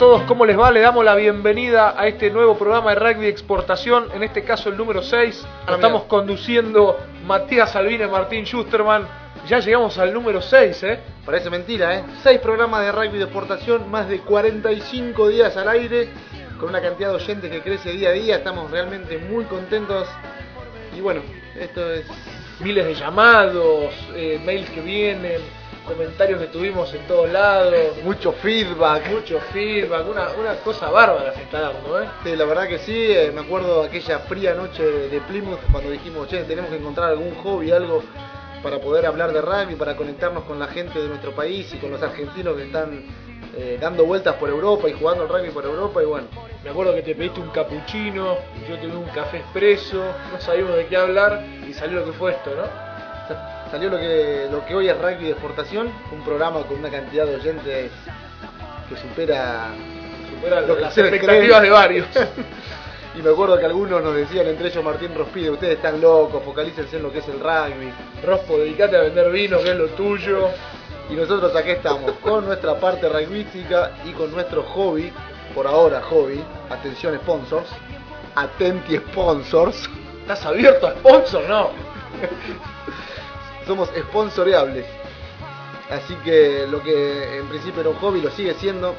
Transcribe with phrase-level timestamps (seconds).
[0.00, 0.70] todos, ¿cómo les va?
[0.70, 4.70] Le damos la bienvenida a este nuevo programa de rugby de exportación, en este caso
[4.70, 5.46] el número 6.
[5.68, 9.06] Lo estamos conduciendo Matías Salvine, Martín Schusterman.
[9.46, 11.00] Ya llegamos al número 6, ¿eh?
[11.26, 12.04] Parece mentira, ¿eh?
[12.22, 16.08] Seis programas de rugby de exportación, más de 45 días al aire,
[16.58, 18.36] con una cantidad de oyentes que crece día a día.
[18.36, 20.08] Estamos realmente muy contentos.
[20.96, 21.20] Y bueno,
[21.54, 22.06] esto es.
[22.60, 25.42] Miles de llamados, eh, mails que vienen,
[25.90, 27.74] comentarios que tuvimos en todos lados.
[28.04, 29.10] Mucho feedback.
[29.10, 32.06] Mucho feedback, una, una cosa bárbara se está dando, ¿eh?
[32.24, 33.10] Sí, la verdad que sí.
[33.10, 37.34] eh, me acuerdo aquella fría noche de Plymouth cuando dijimos, che, tenemos que encontrar algún
[37.36, 38.02] hobby, algo
[38.62, 41.90] para poder hablar de rugby, para conectarnos con la gente de nuestro país y con
[41.90, 43.02] los argentinos que están
[43.56, 46.02] eh, dando vueltas por Europa y jugando al rugby por Europa.
[46.02, 46.26] Y bueno,
[46.62, 48.36] Me acuerdo que te pediste un capuchino,
[48.68, 52.12] yo te di un café expreso, no sabíamos de qué hablar y salió lo que
[52.12, 52.90] fue esto, ¿no?
[53.70, 56.90] Sa- salió lo que, lo que hoy es rugby de exportación, un programa con una
[56.90, 57.90] cantidad de oyentes
[58.88, 59.68] que supera
[60.30, 62.06] Supera Lo que las expectativas de varios.
[63.12, 66.96] Y me acuerdo que algunos nos decían, entre ellos Martín Rospide, ustedes están locos, focalícense
[66.96, 67.92] en lo que es el rugby.
[68.24, 70.48] Rospo, dedicate a vender vino, que es lo tuyo.
[71.10, 75.12] Y nosotros aquí estamos, con nuestra parte rugbyística y con nuestro hobby,
[75.56, 76.40] por ahora hobby,
[76.70, 77.68] atención sponsors,
[78.36, 79.90] atenti sponsors,
[80.22, 81.42] ¿Estás abierto a sponsor?
[81.48, 81.70] No.
[83.70, 84.84] somos sponsoreables.
[85.90, 88.96] Así que lo que en principio era un hobby lo sigue siendo.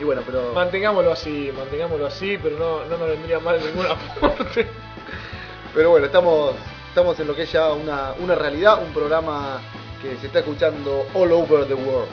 [0.00, 0.54] Y bueno, pero...
[0.54, 4.66] Mantengámoslo así, mantengámoslo así, pero no, no nos vendría mal ningún aporte.
[5.74, 6.54] Pero bueno, estamos,
[6.88, 9.60] estamos en lo que es ya una, una realidad, un programa
[10.00, 12.08] que se está escuchando all over the world.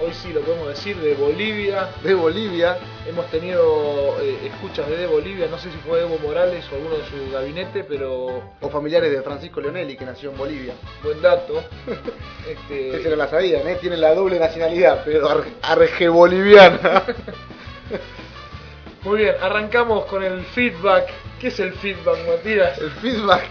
[0.00, 1.88] Hoy sí lo podemos decir, de Bolivia.
[2.04, 2.78] De Bolivia,
[3.08, 7.04] Hemos tenido eh, escuchas de Bolivia, no sé si fue Evo Morales o alguno de
[7.06, 10.74] su gabinete, pero o familiares de Francisco Leonelli, que nació en Bolivia.
[11.02, 11.64] buen dato.
[12.48, 13.76] Este, no la sabían, ¿eh?
[13.80, 17.02] Tienen la doble nacionalidad, pero ar- arge-boliviana.
[19.04, 21.08] muy bien, arrancamos con el feedback.
[21.40, 22.78] ¿Qué es el feedback, Matías?
[22.78, 23.42] El feedback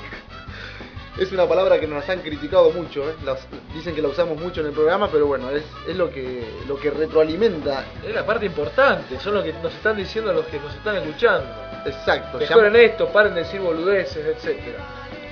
[1.20, 3.16] es una palabra que nos han criticado mucho, ¿eh?
[3.26, 6.48] Las- dicen que la usamos mucho en el programa, pero bueno, es, es lo, que,
[6.68, 7.86] lo que retroalimenta.
[8.08, 11.48] Es la parte importante, son lo que nos están diciendo los que nos están escuchando.
[11.86, 12.38] Exacto.
[12.38, 14.80] Mejoren llama- esto, paren de decir boludeces, etcétera.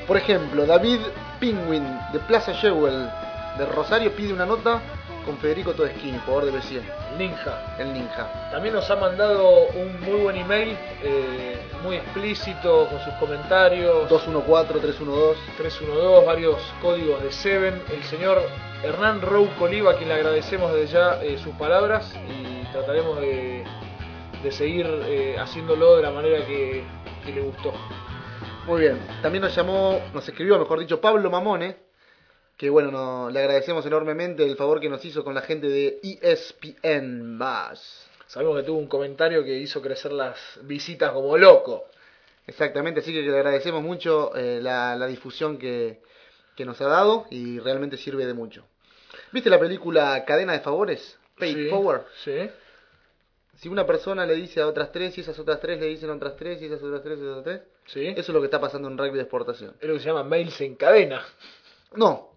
[0.07, 0.99] Por ejemplo, David
[1.39, 3.09] Penguin de Plaza Jewel
[3.57, 4.81] de Rosario pide una nota
[5.25, 7.75] con Federico Todeschini, jugador de BCN, Ninja.
[7.79, 8.49] el ninja.
[8.51, 14.09] También nos ha mandado un muy buen email, eh, muy explícito, con sus comentarios.
[14.09, 15.35] 214-312.
[15.57, 17.81] 312, varios códigos de Seven.
[17.91, 18.41] El señor
[18.83, 23.63] Hernán Rou Coliva, a quien le agradecemos desde ya eh, sus palabras y trataremos de,
[24.43, 26.83] de seguir eh, haciéndolo de la manera que,
[27.25, 27.73] que le gustó.
[28.67, 28.99] Muy bien.
[29.21, 31.84] También nos llamó, nos escribió, mejor dicho, Pablo Mamone,
[32.57, 35.99] que bueno, no- le agradecemos enormemente el favor que nos hizo con la gente de
[36.03, 38.07] ESPN más.
[38.27, 41.85] Sabemos que tuvo un comentario que hizo crecer las visitas como loco.
[42.47, 46.01] Exactamente, así que le agradecemos mucho eh, la, la difusión que,
[46.55, 48.65] que nos ha dado y realmente sirve de mucho.
[49.31, 51.17] ¿Viste la película Cadena de Favores?
[51.37, 52.03] Pay Sí, Power.
[52.23, 52.49] Sí.
[53.57, 56.13] Si una persona le dice a otras tres y esas otras tres le dicen a
[56.13, 58.07] otras tres y esas otras tres y esas otras tres, Sí.
[58.07, 59.75] eso es lo que está pasando en rugby de exportación.
[59.79, 61.23] Es lo que se llama mails en cadena.
[61.95, 62.34] No.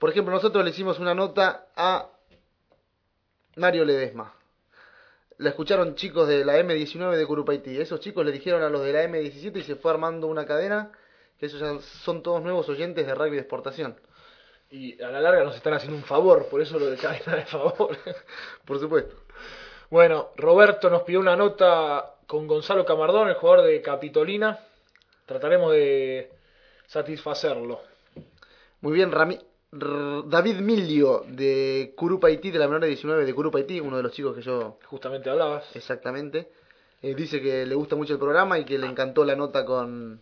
[0.00, 2.08] Por ejemplo, nosotros le hicimos una nota a
[3.56, 4.34] Mario Ledesma.
[5.38, 7.78] La escucharon chicos de la M19 de Curupaití.
[7.78, 10.90] Esos chicos le dijeron a los de la M17 y se fue armando una cadena.
[11.38, 14.00] Que esos ya son todos nuevos oyentes de rugby de exportación.
[14.70, 17.44] Y a la larga nos están haciendo un favor, por eso lo de cadena de
[17.46, 17.96] favor.
[18.64, 19.16] Por supuesto.
[19.90, 24.60] Bueno, Roberto nos pidió una nota con Gonzalo Camardón, el jugador de Capitolina.
[25.26, 26.30] Trataremos de
[26.86, 27.80] satisfacerlo.
[28.80, 29.40] Muy bien, Rami-
[29.72, 34.34] David Milio de Curupaití, de la menor de 19 de Curupaití, uno de los chicos
[34.34, 35.64] que yo Justamente hablabas.
[35.76, 36.48] exactamente.
[37.02, 40.20] eh, dice que le gusta mucho el programa y que le encantó la nota con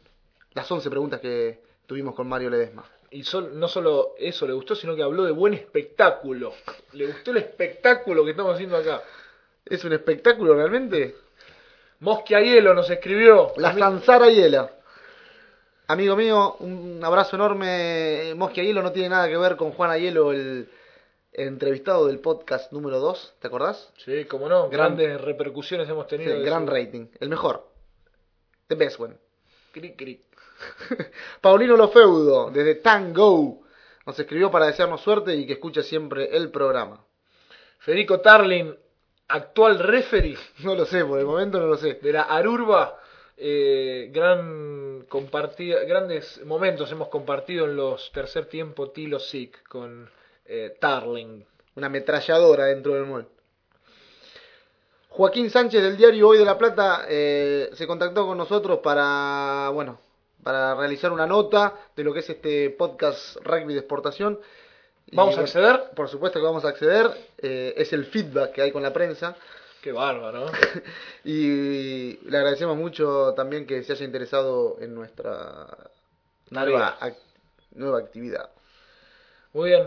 [0.52, 2.84] las 11 preguntas que tuvimos con Mario Ledesma.
[3.10, 6.52] Y sol- no solo eso le gustó, sino que habló de buen espectáculo.
[6.92, 9.02] Le gustó el espectáculo que estamos haciendo acá.
[9.64, 11.14] ¿Es un espectáculo realmente?
[12.00, 13.52] Mosquiaielo nos escribió.
[13.56, 14.70] La Sansara Hiela.
[15.88, 18.34] Amigo mío, un abrazo enorme.
[18.36, 20.68] Mosquia Hielo no tiene nada que ver con Juan Hielo, el,
[21.32, 23.90] entrevistado del podcast número 2, ¿te acordás?
[24.04, 26.34] Sí, como no, Gran- grandes repercusiones hemos Sí, tenido.
[26.38, 27.68] de gran su- rating, el mejor.
[28.66, 29.14] The best one.
[29.72, 30.20] Cric, cric.
[31.40, 33.60] Paulino Lofeudo, desde Tango,
[34.04, 37.02] nos escribió para desearnos suerte y que escuche siempre el programa.
[37.78, 38.74] Federico Tarlin,
[39.28, 41.94] actual referee No lo sé, por el momento no lo sé.
[41.94, 42.98] de la Arurba.
[43.36, 50.08] eh, gran compartida, grandes momentos hemos compartido en los tercer tiempo Tilo Sick con
[50.44, 51.44] eh, Tarling.
[51.76, 53.26] Una ametralladora dentro del mall.
[55.08, 59.98] Joaquín Sánchez del diario Hoy de la Plata eh, se contactó con nosotros para, bueno,
[60.42, 64.38] para realizar una nota de lo que es este podcast Rugby de Exportación.
[65.06, 65.90] Y, ¿Vamos a acceder?
[65.96, 67.10] Por supuesto que vamos a acceder.
[67.38, 69.36] eh, es el feedback que hay con la prensa.
[69.82, 70.46] Qué bárbaro.
[71.24, 75.66] Y le agradecemos mucho también que se haya interesado en nuestra
[76.50, 76.98] nueva,
[77.98, 78.50] actividad.
[79.52, 79.86] Muy bien.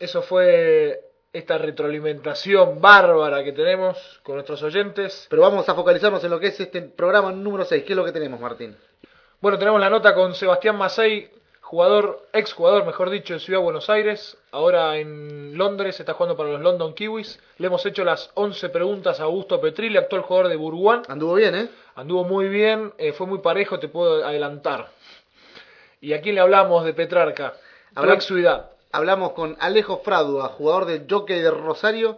[0.00, 1.00] Eso fue
[1.32, 5.26] esta retroalimentación bárbara que tenemos con nuestros oyentes.
[5.28, 7.84] Pero vamos a focalizarnos en lo que es este programa número 6.
[7.84, 8.76] ¿Qué es lo que tenemos, Martín?
[9.40, 11.30] Bueno, tenemos la nota con Sebastián Macei,
[11.68, 14.38] jugador, ex jugador, mejor dicho, de Ciudad de Buenos Aires.
[14.52, 17.38] Ahora en Londres, está jugando para los London Kiwis.
[17.58, 21.02] Le hemos hecho las 11 preguntas a Augusto Petrilli, actual jugador de Burguán.
[21.08, 21.68] Anduvo bien, ¿eh?
[21.94, 24.88] Anduvo muy bien, eh, fue muy parejo, te puedo adelantar.
[26.00, 27.52] ¿Y a quién le hablamos de Petrarca?
[27.94, 28.70] Habla- ex ciudad.
[28.90, 32.16] Hablamos con Alejo Fradua, jugador de Jockey de Rosario,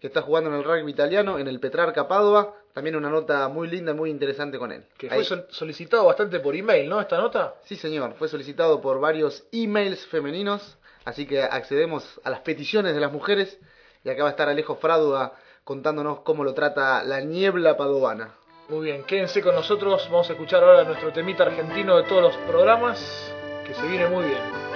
[0.00, 2.54] que está jugando en el rugby italiano, en el Petrarca Padua.
[2.72, 4.84] También una nota muy linda y muy interesante con él.
[4.96, 7.00] Que fue sol- solicitado bastante por email, ¿no?
[7.00, 7.54] Esta nota.
[7.64, 8.14] Sí, señor.
[8.18, 13.58] Fue solicitado por varios emails femeninos, así que accedemos a las peticiones de las mujeres.
[14.04, 15.34] Y acá va a estar Alejo Fradua
[15.64, 18.34] contándonos cómo lo trata la niebla padovana.
[18.68, 20.06] Muy bien, quédense con nosotros.
[20.10, 23.32] Vamos a escuchar ahora nuestro temita argentino de todos los programas,
[23.66, 24.67] que se viene muy bien.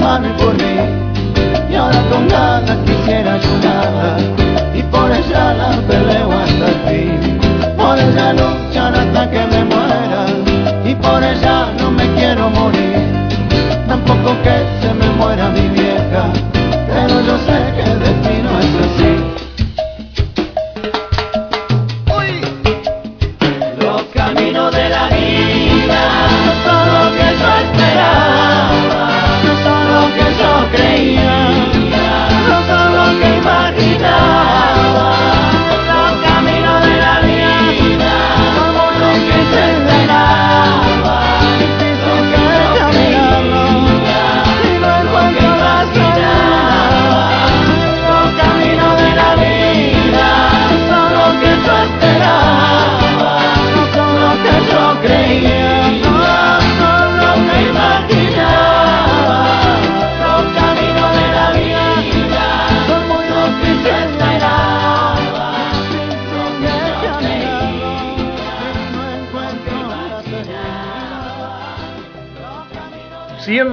[0.00, 2.89] Trabajar por mi hermano y por mí y ahora con ganas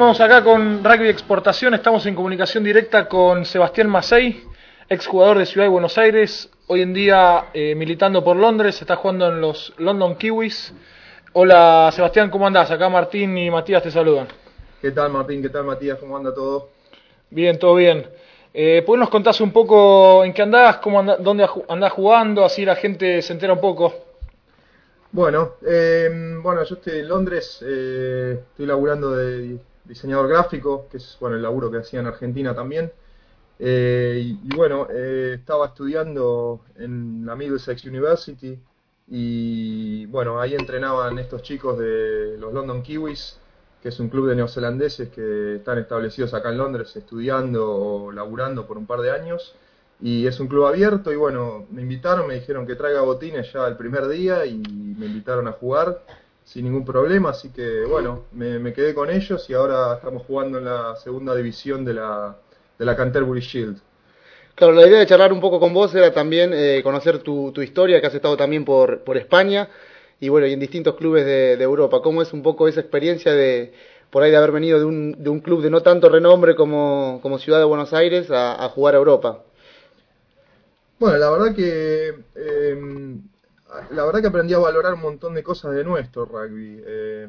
[0.07, 4.41] Seguimos acá con Rugby Exportación, estamos en comunicación directa con Sebastián Macei,
[4.87, 9.27] exjugador de Ciudad de Buenos Aires, hoy en día eh, militando por Londres, está jugando
[9.27, 10.73] en los London Kiwis.
[11.33, 12.71] Hola Sebastián, ¿cómo andás?
[12.71, 14.27] Acá Martín y Matías te saludan.
[14.81, 15.41] ¿Qué tal Martín?
[15.41, 15.97] ¿Qué tal Matías?
[15.99, 16.69] ¿Cómo anda todo?
[17.29, 18.07] Bien, todo bien.
[18.53, 22.63] Eh, ¿Puedes nos contás un poco en qué andás, cómo andás, dónde andás jugando, así
[22.63, 23.93] la gente se entera un poco?
[25.11, 26.09] Bueno, eh,
[26.41, 31.41] bueno, yo estoy en Londres, eh, estoy laburando de diseñador gráfico, que es bueno el
[31.41, 32.91] laburo que hacía en Argentina también.
[33.59, 38.59] Eh, y, bueno, eh, estaba estudiando en la Middlesex University
[39.07, 43.39] y bueno, ahí entrenaban estos chicos de los London Kiwis,
[43.81, 48.67] que es un club de neozelandeses que están establecidos acá en Londres estudiando o laburando
[48.67, 49.55] por un par de años.
[49.99, 53.67] Y es un club abierto y bueno, me invitaron, me dijeron que traiga botines ya
[53.67, 56.03] el primer día y me invitaron a jugar
[56.47, 60.59] sin ningún problema, así que bueno, me, me quedé con ellos y ahora estamos jugando
[60.59, 62.37] en la segunda división de la,
[62.79, 63.77] de la Canterbury Shield.
[64.55, 67.61] Claro, la idea de charlar un poco con vos era también eh, conocer tu, tu,
[67.61, 69.67] historia, que has estado también por, por España
[70.21, 72.01] y bueno, y en distintos clubes de, de, Europa.
[72.01, 73.73] ¿Cómo es un poco esa experiencia de
[74.09, 77.19] por ahí de haber venido de un, de un club de no tanto renombre como,
[77.21, 79.43] como Ciudad de Buenos Aires a, a jugar a Europa?
[80.97, 83.19] Bueno, la verdad que eh,
[83.91, 86.81] la verdad que aprendí a valorar un montón de cosas de nuestro rugby.
[86.85, 87.27] Eh,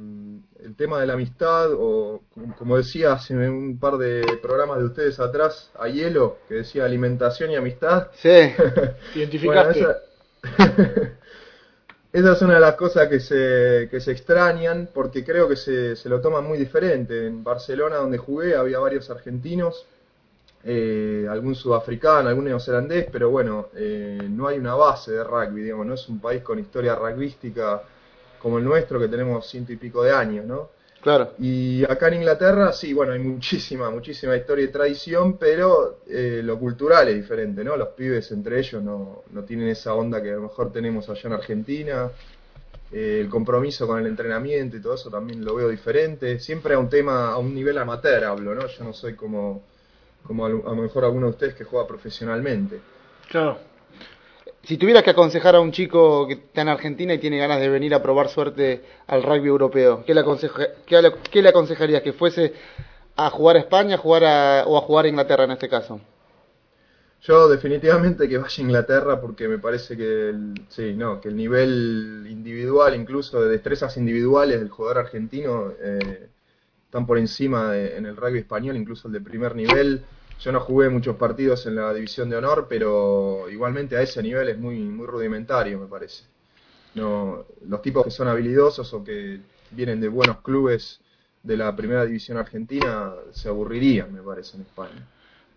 [0.61, 2.23] el tema de la amistad, o
[2.57, 7.51] como decía hace un par de programas de ustedes atrás, a hielo, que decía alimentación
[7.51, 8.09] y amistad.
[8.15, 8.29] Sí,
[9.15, 9.81] identificaste.
[9.81, 10.01] Bueno,
[10.43, 11.13] esa,
[12.13, 15.97] esa, es una de las cosas que se, que se extrañan, porque creo que se,
[15.97, 17.27] se lo toman muy diferente.
[17.27, 19.87] En Barcelona, donde jugué, había varios argentinos
[20.65, 25.87] eh, algún sudafricano, algún neozelandés, pero bueno, eh, no hay una base de rugby, digamos,
[25.87, 27.83] no es un país con historia rugbyística
[28.41, 30.71] como el nuestro, que tenemos ciento y pico de años, ¿no?
[31.01, 31.35] Claro.
[31.39, 36.59] Y acá en Inglaterra, sí, bueno, hay muchísima, muchísima historia y tradición, pero eh, lo
[36.59, 37.77] cultural es diferente, ¿no?
[37.77, 41.23] Los pibes entre ellos no, no tienen esa onda que a lo mejor tenemos allá
[41.25, 42.11] en Argentina.
[42.91, 46.41] Eh, el compromiso con el entrenamiento y todo eso también lo veo diferente.
[46.41, 48.67] Siempre a un tema, a un nivel amateur hablo, ¿no?
[48.67, 49.63] Yo no soy como
[50.23, 52.81] como a, lo mejor alguno de ustedes que juega profesionalmente.
[53.29, 53.59] Claro.
[54.65, 57.69] Si tuvieras que aconsejar a un chico que está en Argentina y tiene ganas de
[57.69, 62.03] venir a probar suerte al rugby europeo, ¿qué le, aconseja, qué le, qué le aconsejarías?
[62.03, 62.53] ¿Que fuese
[63.17, 66.01] a jugar a España a jugar a, o a jugar a Inglaterra en este caso?
[67.23, 71.37] Yo definitivamente que vaya a Inglaterra porque me parece que el, sí, no, que el
[71.37, 76.29] nivel individual, incluso de destrezas individuales del jugador argentino, eh,
[76.89, 80.03] están por encima de, en el rugby español, incluso el de primer nivel.
[80.41, 84.49] Yo no jugué muchos partidos en la división de honor, pero igualmente a ese nivel
[84.49, 86.25] es muy, muy rudimentario, me parece.
[86.95, 89.39] No, los tipos que son habilidosos o que
[89.71, 91.03] vienen de buenos clubes
[91.43, 95.07] de la primera división argentina se aburrirían, me parece, en España.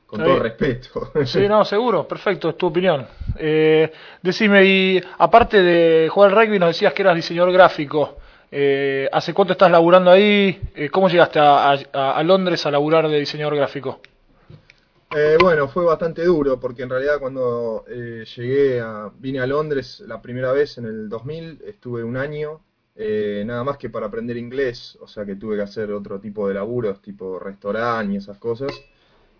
[0.05, 0.25] Con sí.
[0.25, 1.11] todo respeto.
[1.25, 3.07] Sí, no, seguro, perfecto, es tu opinión.
[3.37, 3.89] Eh,
[4.21, 8.17] decime, y aparte de jugar al rugby, nos decías que eras diseñador gráfico.
[8.53, 10.61] Eh, ¿Hace cuánto estás laburando ahí?
[10.75, 14.01] Eh, ¿Cómo llegaste a, Londres a laburar de diseñador gráfico?
[15.15, 20.01] Eh, bueno, fue bastante duro porque en realidad cuando eh, llegué a, vine a Londres
[20.05, 22.61] la primera vez en el 2000, estuve un año,
[22.95, 26.47] eh, nada más que para aprender inglés, o sea que tuve que hacer otro tipo
[26.47, 28.71] de laburos, tipo restaurante y esas cosas.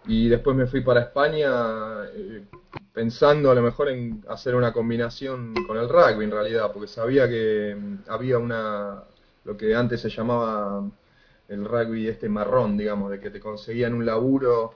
[0.08, 1.50] Y después me fui para España
[2.94, 7.28] pensando a lo mejor en hacer una combinación con el rugby en realidad, porque sabía
[7.30, 7.76] que
[8.08, 9.04] había una,
[9.46, 10.84] lo que antes se llamaba
[11.48, 14.76] el rugby este marrón, digamos, de que te conseguían un laburo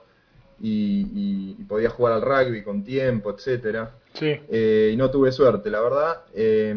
[0.60, 3.90] y, y, y podías jugar al rugby con tiempo, etcétera.
[4.14, 4.40] Sí.
[4.48, 6.22] Eh, y no tuve suerte, la verdad.
[6.34, 6.74] Eh,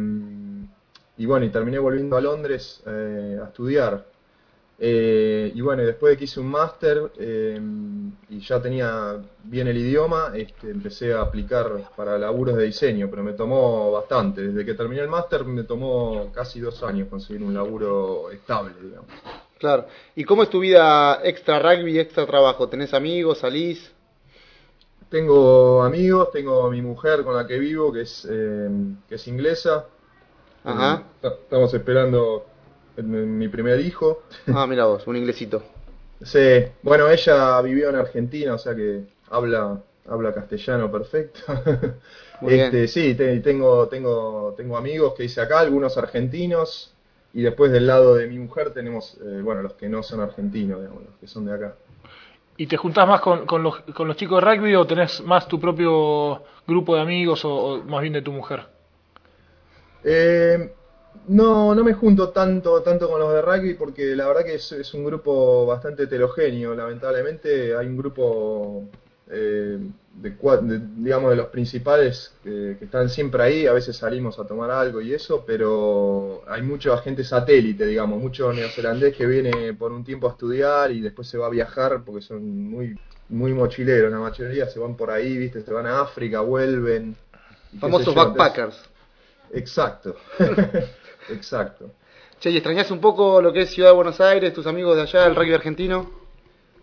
[1.18, 4.06] y bueno, y terminé volviendo a Londres eh, a estudiar.
[4.82, 7.60] Eh, y bueno, después de que hice un máster eh,
[8.30, 13.22] y ya tenía bien el idioma, este, empecé a aplicar para laburos de diseño, pero
[13.22, 14.42] me tomó bastante.
[14.42, 19.10] Desde que terminé el máster me tomó casi dos años conseguir un laburo estable, digamos.
[19.58, 19.86] Claro.
[20.16, 22.70] ¿Y cómo es tu vida extra rugby, extra trabajo?
[22.70, 23.92] ¿Tenés amigos, salís?
[25.10, 28.70] Tengo amigos, tengo a mi mujer con la que vivo, que es, eh,
[29.10, 29.88] que es inglesa.
[30.64, 31.04] Ajá.
[31.22, 32.46] Estamos esperando
[33.04, 34.24] mi primer hijo.
[34.54, 35.64] Ah, mira vos, un inglesito.
[36.22, 41.40] Sí, bueno, ella vivió en Argentina, o sea que habla habla castellano perfecto.
[42.42, 42.88] Muy este, bien.
[42.88, 46.94] sí, te, tengo tengo tengo amigos que hice acá, algunos argentinos
[47.34, 50.80] y después del lado de mi mujer tenemos eh, bueno, los que no son argentinos,
[50.80, 51.76] digamos, los que son de acá.
[52.58, 55.48] ¿Y te juntás más con, con, los, con los chicos de rugby o tenés más
[55.48, 58.66] tu propio grupo de amigos o, o más bien de tu mujer?
[60.04, 60.74] Eh,
[61.12, 64.72] No, no me junto tanto, tanto con los de rugby porque la verdad que es,
[64.72, 66.76] es un grupo bastante heterogéneo.
[66.76, 68.92] Lamentablemente hay un grupo
[69.28, 69.80] eh,
[70.12, 73.66] de, de- digamos, de los principales que, que están siempre ahí.
[73.68, 78.52] A veces salimos a tomar algo y eso, pero hay mucha gente satélite, digamos, mucho
[78.54, 82.22] neozelandés que viene por un tiempo a estudiar y después se va a viajar porque
[82.22, 83.00] son muy,
[83.30, 84.12] muy mochileros.
[84.12, 87.18] La mayoría se van por ahí, viste, se van a África, vuelven.
[87.80, 88.90] Famosos backpackers.
[89.52, 90.16] Exacto.
[91.32, 91.92] Exacto.
[92.40, 95.02] Che, ¿y extrañás un poco lo que es Ciudad de Buenos Aires, tus amigos de
[95.02, 96.20] allá, el rugby argentino?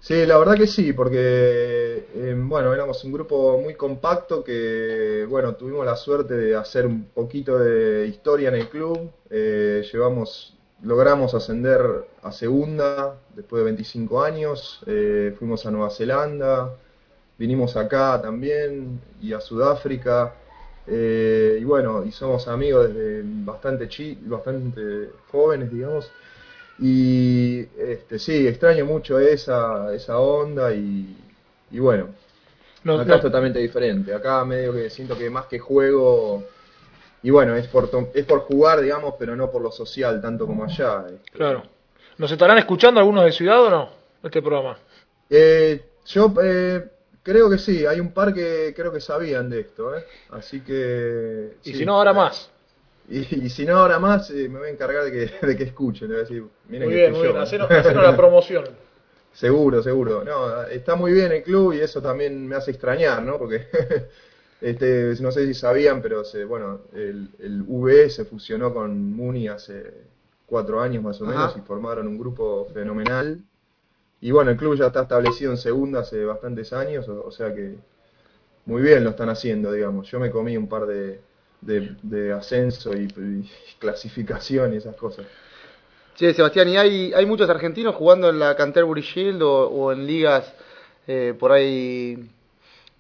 [0.01, 5.55] Sí, la verdad que sí, porque eh, bueno, éramos un grupo muy compacto que bueno,
[5.57, 9.11] tuvimos la suerte de hacer un poquito de historia en el club.
[9.31, 11.81] Eh, llevamos, logramos ascender
[12.23, 14.81] a segunda después de 25 años.
[14.87, 16.77] Eh, fuimos a Nueva Zelanda,
[17.39, 20.35] vinimos acá también y a Sudáfrica.
[20.89, 26.11] Eh, y bueno, y somos amigos desde bastante chi bastante jóvenes, digamos.
[26.79, 31.17] Y este, sí, extraño mucho esa, esa onda y,
[31.71, 32.09] y bueno,
[32.85, 34.15] No, acá no- es totalmente diferente.
[34.15, 36.45] Acá medio que siento que más que juego,
[37.23, 40.65] y bueno, es por, es por jugar, digamos, pero no por lo social, tanto como
[40.65, 41.07] allá.
[41.09, 41.31] este.
[41.33, 41.63] claro.
[42.19, 43.89] ¿Nos estarán escuchando algunos de Ciudad o no?
[44.23, 44.79] Este programa.
[45.29, 46.83] Eh, yo eh,
[47.27, 50.05] creo que sí, hay un par que creo que sabían de esto, ¿eh?
[50.31, 51.57] Así que...
[51.65, 51.79] Y sí.
[51.79, 52.53] si no, ahora más.
[53.09, 55.65] Y, y si no, ahora más, eh, me voy a encargar de que, de que
[55.65, 56.07] escuchen.
[56.07, 57.33] Le voy a decir, miren Muy que bien, muy yo.
[57.33, 57.43] bien.
[57.43, 58.65] Hacenos, hacenos la promoción.
[59.33, 60.25] Seguro, seguro.
[60.25, 63.37] No, está muy bien el club y eso también me hace extrañar, ¿no?
[63.37, 63.67] Porque
[64.63, 69.49] este, no sé si sabían, pero se, bueno, el, el VE se fusionó con Muni
[69.49, 69.93] hace
[70.47, 71.33] cuatro años más o Ajá.
[71.35, 73.43] menos y formaron un grupo fenomenal.
[74.21, 77.77] Y bueno, el club ya está establecido en segunda hace bastantes años, o, sea que
[78.65, 80.11] muy bien lo están haciendo, digamos.
[80.11, 81.21] Yo me comí un par de,
[81.61, 83.09] de, ascenso y,
[83.79, 85.27] clasificación y esas cosas.
[86.15, 90.07] Che, Sebastián, ¿y hay, hay muchos argentinos jugando en la Canterbury Shield o, o en
[90.07, 90.51] ligas
[91.07, 92.31] eh, por ahí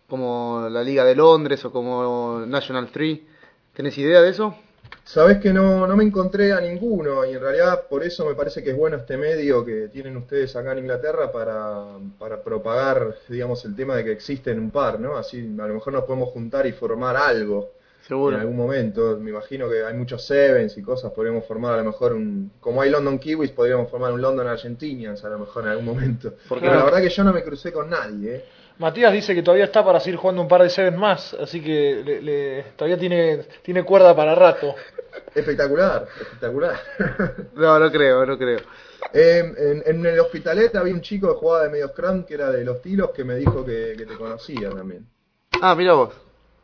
[0.06, 3.18] como la Liga de Londres o como National 3?
[3.72, 4.54] ¿Tenés idea de eso?
[5.04, 8.62] Sabes que no, no me encontré a ninguno y en realidad por eso me parece
[8.62, 11.84] que es bueno este medio que tienen ustedes acá en Inglaterra para,
[12.18, 15.16] para propagar, digamos, el tema de que existen un par, ¿no?
[15.16, 17.70] Así a lo mejor nos podemos juntar y formar algo
[18.00, 18.36] en Seguro.
[18.36, 19.16] algún momento.
[19.18, 22.50] Me imagino que hay muchos Sevens y cosas, podríamos formar a lo mejor un...
[22.60, 26.34] Como hay London Kiwis, podríamos formar un London Argentinians a lo mejor en algún momento.
[26.48, 28.44] ¿Por qué Pero la verdad que yo no me crucé con nadie, ¿eh?
[28.78, 32.02] Matías dice que todavía está para seguir jugando un par de Seven más, así que
[32.04, 34.74] le- le- todavía tiene, tiene cuerda para rato.
[35.34, 36.76] Espectacular, espectacular.
[37.54, 38.58] No, no creo, no creo.
[39.14, 42.50] Eh, en, en el hospitalet había un chico que jugaba de medio scrum que era
[42.50, 45.06] de los tilos que me dijo que, que te conocía también.
[45.62, 46.12] Ah, mira vos.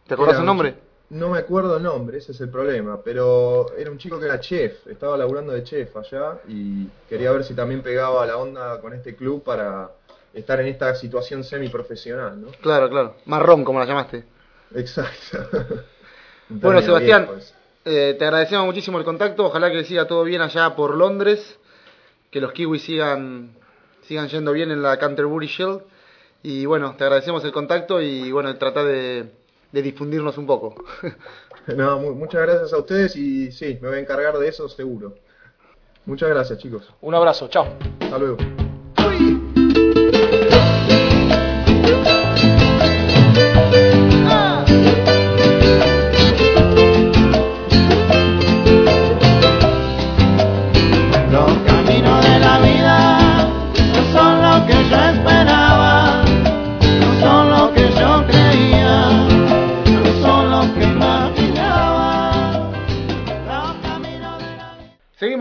[0.07, 0.75] ¿Te acordás un nombre?
[1.11, 4.41] No me acuerdo el nombre, ese es el problema, pero era un chico que era
[4.41, 8.95] chef, estaba laburando de chef allá y quería ver si también pegaba la onda con
[8.95, 9.91] este club para
[10.35, 12.49] estar en esta situación semiprofesional, ¿no?
[12.61, 13.17] Claro, claro.
[13.27, 14.25] Marrón, como la llamaste.
[14.75, 15.39] Exacto.
[16.49, 17.29] Bueno, Sebastián,
[17.87, 19.47] eh, te agradecemos muchísimo el contacto.
[19.47, 21.59] Ojalá que siga todo bien allá por Londres.
[22.31, 23.57] Que los kiwis sigan,
[24.03, 25.81] sigan yendo bien en la Canterbury Shield.
[26.43, 29.31] Y bueno, te agradecemos el contacto y bueno, trata de,
[29.73, 30.75] de difundirnos un poco.
[31.77, 35.15] No, mu- muchas gracias a ustedes y sí, me voy a encargar de eso seguro.
[36.07, 36.93] Muchas gracias, chicos.
[37.01, 37.77] Un abrazo, chao.
[38.01, 38.37] Hasta luego.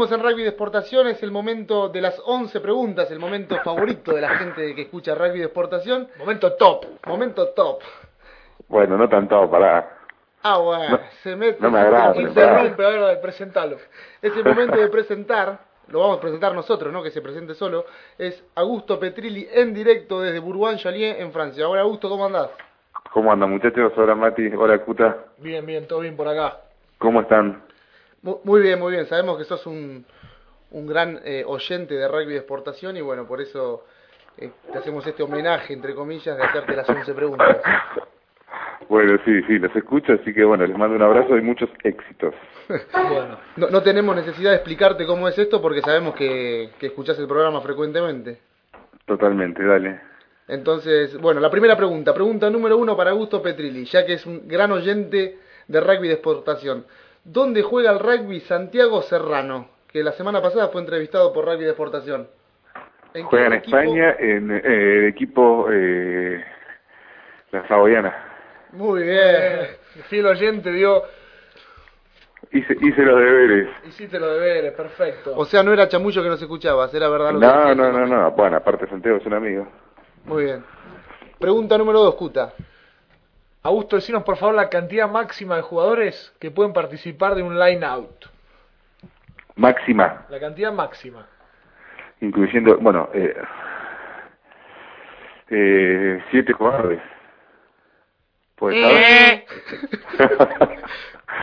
[0.02, 4.16] Seguimos en Rugby de Exportación, es el momento de las 11 preguntas, el momento favorito
[4.16, 6.08] de la gente que escucha Rugby de Exportación.
[6.18, 6.86] Momento top.
[7.06, 7.82] Momento top.
[8.68, 10.00] Bueno, no tanto para...
[10.42, 11.58] Ah, bueno, No, se mete.
[11.62, 13.78] no me agrada, Interrumpe, a ver, presentalo.
[14.24, 15.60] Es el momento de presentar,
[15.90, 17.86] lo vamos a presentar nosotros, no que se presente solo,
[18.18, 21.66] es Augusto Petrilli en directo desde Bourgoin-Jallieu en Francia.
[21.66, 22.50] Ahora, Augusto, ¿cómo andás?
[23.14, 23.94] ¿Cómo andan muchachos?
[23.96, 25.26] Hola Mati, hola Cuta.
[25.38, 26.58] Bien, bien, todo bien por acá.
[26.98, 27.70] ¿Cómo están?
[28.22, 29.06] Mu- Muy bien, muy bien.
[29.08, 30.06] Sabemos que sos un,
[30.72, 33.86] un gran eh, oyente de rugby de exportación y bueno, por eso
[34.38, 37.58] eh, te hacemos este homenaje, entre comillas, de hacerte las 11 preguntas.
[38.90, 42.34] Bueno, sí, sí, los escucho, así que bueno, les mando un abrazo y muchos éxitos.
[42.68, 47.18] Bueno, No, no tenemos necesidad de explicarte cómo es esto porque sabemos que, que escuchás
[47.20, 48.40] el programa frecuentemente.
[49.06, 50.02] Totalmente, dale.
[50.48, 54.46] Entonces, bueno, la primera pregunta, pregunta número uno para Augusto Petrilli, ya que es un
[54.48, 56.86] gran oyente de rugby de exportación.
[57.24, 59.68] ¿Dónde juega el rugby Santiago Serrano?
[59.92, 62.28] Que la semana pasada fue entrevistado por Rugby de Exportación.
[63.14, 63.78] ¿En qué Juega en equipo?
[63.78, 66.44] España en eh, el equipo eh,
[67.52, 68.16] La Saboyana.
[68.72, 69.16] Muy bien.
[69.96, 71.04] El fiel oyente dio,
[72.54, 73.70] Hice, hice los deberes.
[73.88, 75.34] hiciste los deberes, perfecto.
[75.38, 78.32] O sea, no era chamullo que nos escuchabas, era verdad lo que no, no, no.
[78.32, 79.68] Bueno, aparte Santiago es un amigo.
[80.26, 80.64] Muy bien.
[81.40, 82.54] Pregunta número dos, Cuta.
[83.64, 87.86] Augusto, decinos por favor la cantidad máxima de jugadores que pueden participar de un line
[87.86, 88.26] out.
[89.56, 91.28] Máxima, La cantidad máxima.
[92.22, 93.36] incluyendo, bueno, eh,
[95.50, 97.02] eh, siete jugadores.
[98.56, 99.46] Pues, Eh.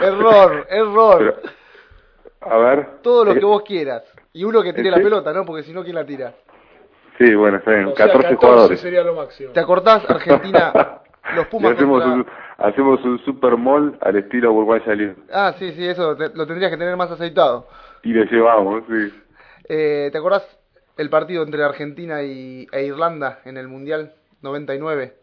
[0.00, 1.18] Error, error.
[1.18, 2.87] Pero, a ver.
[3.02, 4.04] Todo lo eh, que vos quieras.
[4.33, 5.02] Y uno que tire ¿Eh, la sí?
[5.02, 5.44] pelota, ¿no?
[5.44, 6.35] Porque si no, ¿quién la tira?
[7.16, 7.87] Sí, bueno, está bien.
[7.87, 8.81] O sea, 14, 14 jugadores.
[8.81, 9.52] sería lo máximo.
[9.54, 11.00] ¿Te acordás, Argentina?
[11.35, 12.27] Los Pumas hacemos, contra- un,
[12.71, 15.17] hacemos un super mall al estilo Uruguay League.
[15.33, 17.67] Ah, sí, sí, eso te- lo tendrías que tener más aceitado.
[18.03, 19.23] Y le llevamos, sí.
[19.69, 20.47] Eh, ¿Te acordás
[20.97, 24.12] el partido entre Argentina y, e Irlanda en el Mundial
[24.43, 25.14] 99?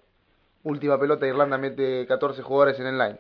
[0.64, 3.18] Última pelota, Irlanda mete 14 jugadores en el line.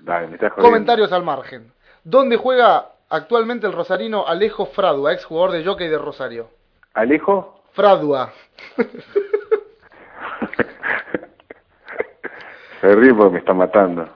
[0.00, 0.52] Dale, me estás.
[0.54, 1.72] Comentarios al margen.
[2.04, 6.48] ¿Dónde juega actualmente el rosarino Alejo Fradua, ex jugador de jockey de Rosario?
[6.94, 7.62] ¿Alejo?
[7.72, 8.32] Fradua.
[12.80, 14.08] Se ríe porque me está matando.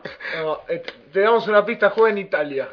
[0.42, 2.68] No, eh, te damos una pista, juega en Italia.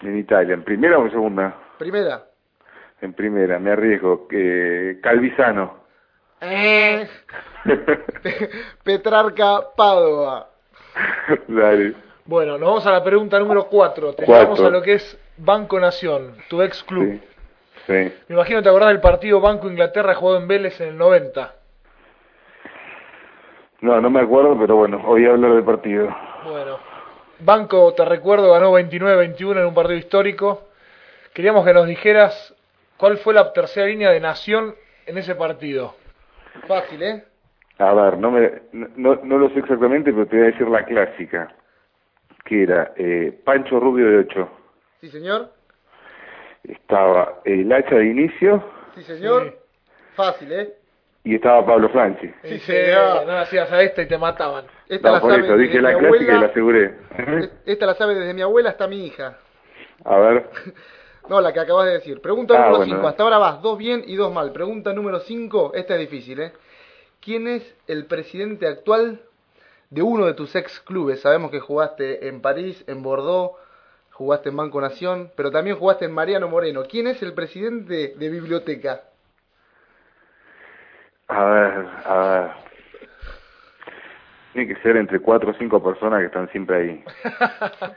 [0.00, 1.56] En Italia, ¿en primera o en segunda?
[1.78, 2.22] Primera.
[3.00, 4.28] En primera, me arriesgo.
[4.28, 5.78] que Calvisano.
[6.40, 7.08] Eh.
[8.84, 10.48] Petrarca Padova.
[11.48, 11.94] Dale.
[12.24, 14.14] Bueno, nos vamos a la pregunta número 4.
[14.14, 14.54] Te Cuatro.
[14.54, 17.04] llevamos a lo que es Banco Nación, tu ex club.
[17.06, 17.20] Sí.
[17.86, 17.92] Sí.
[18.28, 21.54] Me imagino te acordás del partido Banco Inglaterra jugado en Vélez en el 90.
[23.80, 26.08] No, no me acuerdo, pero bueno, hoy hablar del partido.
[26.44, 26.78] Bueno,
[27.40, 30.68] Banco, te recuerdo, ganó 29-21 en un partido histórico.
[31.32, 32.54] Queríamos que nos dijeras
[32.96, 34.74] cuál fue la tercera línea de Nación
[35.06, 35.94] en ese partido.
[36.66, 37.24] Fácil, ¿eh?
[37.78, 40.84] A ver, no, me, no, no lo sé exactamente, pero te voy a decir la
[40.84, 41.54] clásica.
[42.44, 44.48] Que era eh, Pancho Rubio de 8.
[45.00, 45.52] Sí, señor.
[46.64, 48.62] Estaba el hacha de inicio
[48.96, 49.44] Sí, señor.
[49.44, 49.58] Sí.
[50.16, 50.74] Fácil, ¿eh?
[51.30, 52.30] Y estaba Pablo Franchi.
[52.42, 52.92] Sí, se-
[53.26, 54.64] no hacías a esta y te mataban.
[54.88, 56.50] Esta No, la por sabe eso, desde dije la mi clásica y la abuela.
[56.50, 56.94] aseguré.
[57.66, 59.36] Esta la sabe desde mi abuela hasta mi hija.
[60.04, 60.48] A ver,
[61.28, 62.22] No, la que acabas de decir.
[62.22, 62.94] Pregunta Ah, número bueno.
[62.96, 63.06] 5.
[63.08, 64.50] Hasta ahora vas dos bien y dos mal.
[64.52, 65.72] Pregunta número 5.
[65.74, 66.52] Esta es difícil, ¿eh?
[67.20, 69.20] ¿Quién es el presidente actual
[69.90, 71.20] de uno de tus ex clubes?
[71.20, 73.56] Sabemos que jugaste en París, en Bordeaux,
[74.12, 76.84] jugaste en Banco Nación, pero también jugaste en Mariano Moreno.
[76.88, 79.02] ¿Quién es el presidente de Biblioteca?
[81.28, 82.50] A ver, a ver.
[84.52, 87.04] Tiene que ser entre cuatro o cinco personas que están siempre ahí.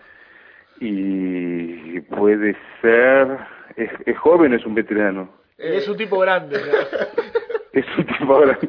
[0.83, 3.37] Y puede ser...
[3.75, 5.29] ¿Es, es joven o es un veterano?
[5.55, 6.57] Es un tipo grande.
[6.59, 6.99] ¿no?
[7.73, 8.67] Es un tipo grande.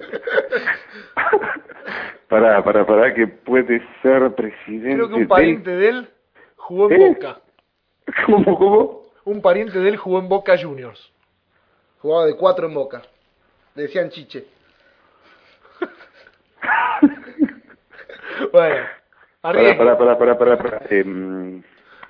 [2.29, 4.95] Pará, pará, pará, que puede ser presidente.
[4.95, 6.09] Creo que un de- pariente de él
[6.57, 7.09] jugó en ¿Eh?
[7.09, 7.41] Boca.
[8.27, 9.03] ¿Cómo, cómo?
[9.25, 11.13] Un pariente de él jugó en Boca Juniors.
[11.99, 13.03] Jugaba de cuatro en Boca.
[13.75, 14.45] Le decían chiche.
[18.53, 18.87] Bueno,
[19.43, 19.75] arriesgue.
[19.77, 20.57] pará, pará, pará, pará.
[20.59, 20.83] pará.
[20.91, 21.63] Em,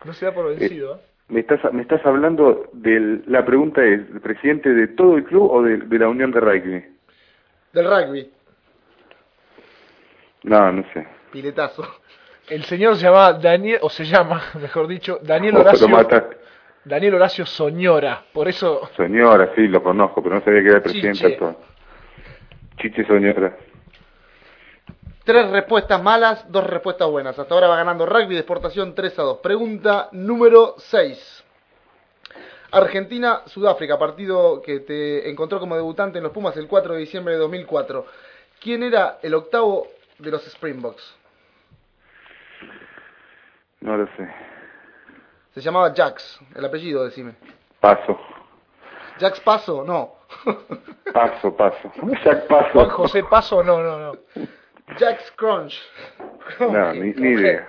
[0.04, 0.96] No se da por vencido.
[0.96, 1.00] ¿eh?
[1.28, 3.22] me, estás, me estás hablando de...
[3.26, 6.40] La pregunta es, ¿el presidente de todo el club o de, de la Unión de
[6.40, 6.84] Rugby?
[7.72, 8.30] Del rugby.
[10.44, 11.06] No, no sé.
[11.30, 11.86] Piletazo.
[12.48, 15.86] El señor se llama Daniel, o se llama, mejor dicho, Daniel Oh, Horacio.
[15.88, 16.36] lo mataste.
[16.84, 18.24] Daniel Horacio Soñora.
[18.32, 21.32] Por eso, Señora, sí, lo conozco, pero no sabía que era el presidente Chiche.
[21.34, 21.56] actual.
[22.78, 23.56] Chiche Soñora.
[25.24, 27.38] Tres respuestas malas, dos respuestas buenas.
[27.38, 29.38] Hasta ahora va ganando rugby de exportación 3 a 2.
[29.38, 31.44] Pregunta número 6.
[32.72, 37.40] Argentina-Sudáfrica, partido que te encontró como debutante en los Pumas el 4 de diciembre de
[37.40, 38.06] 2004.
[38.60, 39.86] ¿Quién era el octavo
[40.18, 41.16] de los Springboks?
[43.80, 44.51] No lo sé.
[45.54, 47.34] Se llamaba Jax, el apellido, decime.
[47.80, 48.18] Paso.
[49.18, 49.84] ¿Jax Paso?
[49.84, 50.14] No.
[51.12, 51.92] Paso, paso.
[52.24, 52.70] Jack Paso.
[52.72, 54.18] Juan José Paso, no, no, no.
[54.98, 55.78] Jax Crunch.
[56.58, 57.68] No, ni, ni idea.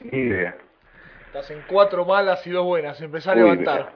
[0.00, 0.56] Ni idea.
[1.26, 3.00] Estás en cuatro malas y dos buenas.
[3.00, 3.92] Empezá a Uy, levantar.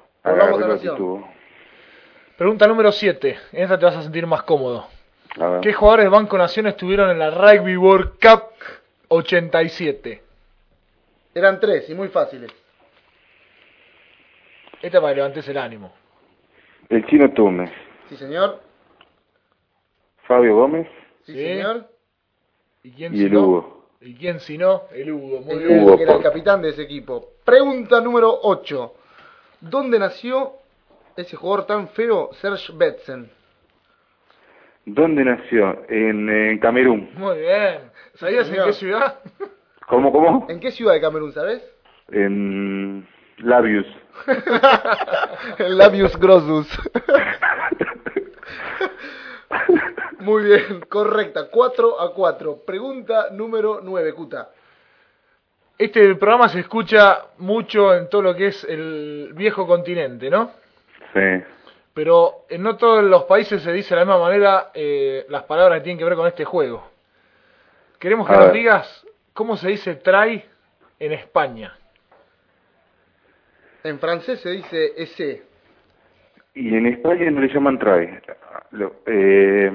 [2.36, 3.38] Pregunta número 7.
[3.52, 4.86] En esta te vas a sentir más cómodo.
[5.62, 8.44] ¿Qué jugadores de Banco Nación estuvieron en la Rugby World Cup
[9.08, 10.22] 87?
[11.34, 12.50] Eran tres y muy fáciles.
[14.86, 15.92] Esta para que levantes el ánimo.
[16.88, 17.72] El chino Túnez.
[18.08, 18.60] Sí, señor.
[20.28, 20.86] Fabio Gómez
[21.24, 21.38] Sí, Sí.
[21.44, 21.88] señor.
[22.84, 23.40] ¿Y quién y si el no?
[23.42, 23.86] Hugo.
[24.00, 24.82] ¿Y quién si no?
[24.92, 25.40] El Hugo.
[25.40, 25.82] Muy El bien.
[25.82, 27.30] Hugo, que era el capitán de ese equipo.
[27.44, 28.94] Pregunta número 8.
[29.60, 30.52] ¿Dónde nació
[31.16, 33.28] ese jugador tan feo, Serge Betsen?
[34.84, 35.82] ¿Dónde nació?
[35.88, 37.10] En, Camerún.
[37.16, 37.90] Muy bien.
[38.14, 39.18] ¿Sabías en qué ciudad?
[39.88, 40.46] ¿Cómo, cómo?
[40.48, 41.60] ¿En qué ciudad de Camerún, sabes?
[42.12, 43.04] En
[43.38, 43.86] Labius.
[45.58, 46.68] Labius Grossus.
[50.20, 51.48] Muy bien, correcta.
[51.50, 52.62] 4 a 4.
[52.66, 54.50] Pregunta número 9, Cuta.
[55.78, 60.50] Este programa se escucha mucho en todo lo que es el viejo continente, ¿no?
[61.12, 61.44] Sí.
[61.92, 65.78] Pero en no todos los países se dice de la misma manera eh, las palabras
[65.78, 66.88] que tienen que ver con este juego.
[67.98, 68.54] Queremos que A nos ver.
[68.54, 70.44] digas cómo se dice try
[70.98, 71.76] en España.
[73.86, 75.44] En francés se dice ese.
[76.54, 78.18] Y en España no le llaman try.
[78.72, 79.70] Lo- eh,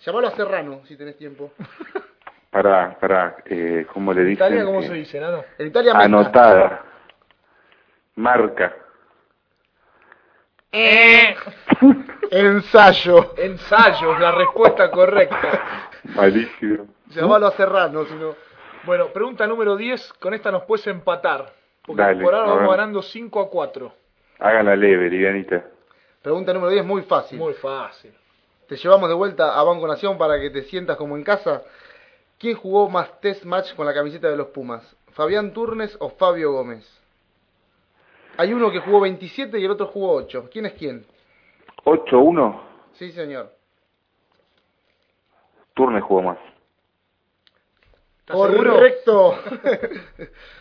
[0.00, 1.52] Llamalo a Serrano si tenés tiempo.
[2.50, 4.46] para, para, eh, ¿cómo le ¿En dicen?
[4.46, 5.20] Italia cómo Eh, se dice?
[5.58, 6.04] En Italia meta.
[6.04, 6.84] Anotada.
[8.16, 8.74] Marca.
[12.30, 13.34] Ensayo.
[13.36, 15.90] Ensayo, es la respuesta correcta.
[16.14, 16.86] Malísimo.
[17.08, 18.34] Llamalo a Serrano, si no.
[18.84, 21.52] Bueno, pregunta número 10, con esta nos puedes empatar.
[21.84, 23.92] Porque Dale, por ahora vamos ganando 5 a 4.
[24.38, 25.64] Háganla leve, livianita.
[26.22, 27.38] Pregunta número 10, muy fácil.
[27.38, 28.12] Muy fácil.
[28.68, 31.62] Te llevamos de vuelta a Banco Nación para que te sientas como en casa.
[32.38, 34.96] ¿Quién jugó más test match con la camiseta de los Pumas?
[35.12, 36.86] ¿Fabián Turnes o Fabio Gómez?
[38.36, 40.48] Hay uno que jugó 27 y el otro jugó 8.
[40.50, 41.04] ¿Quién es quién?
[41.84, 42.60] 8-1.
[42.92, 43.52] Sí, señor.
[45.74, 46.38] Turnes jugó más.
[48.20, 48.74] ¿Estás seguro?
[48.74, 49.34] Correcto.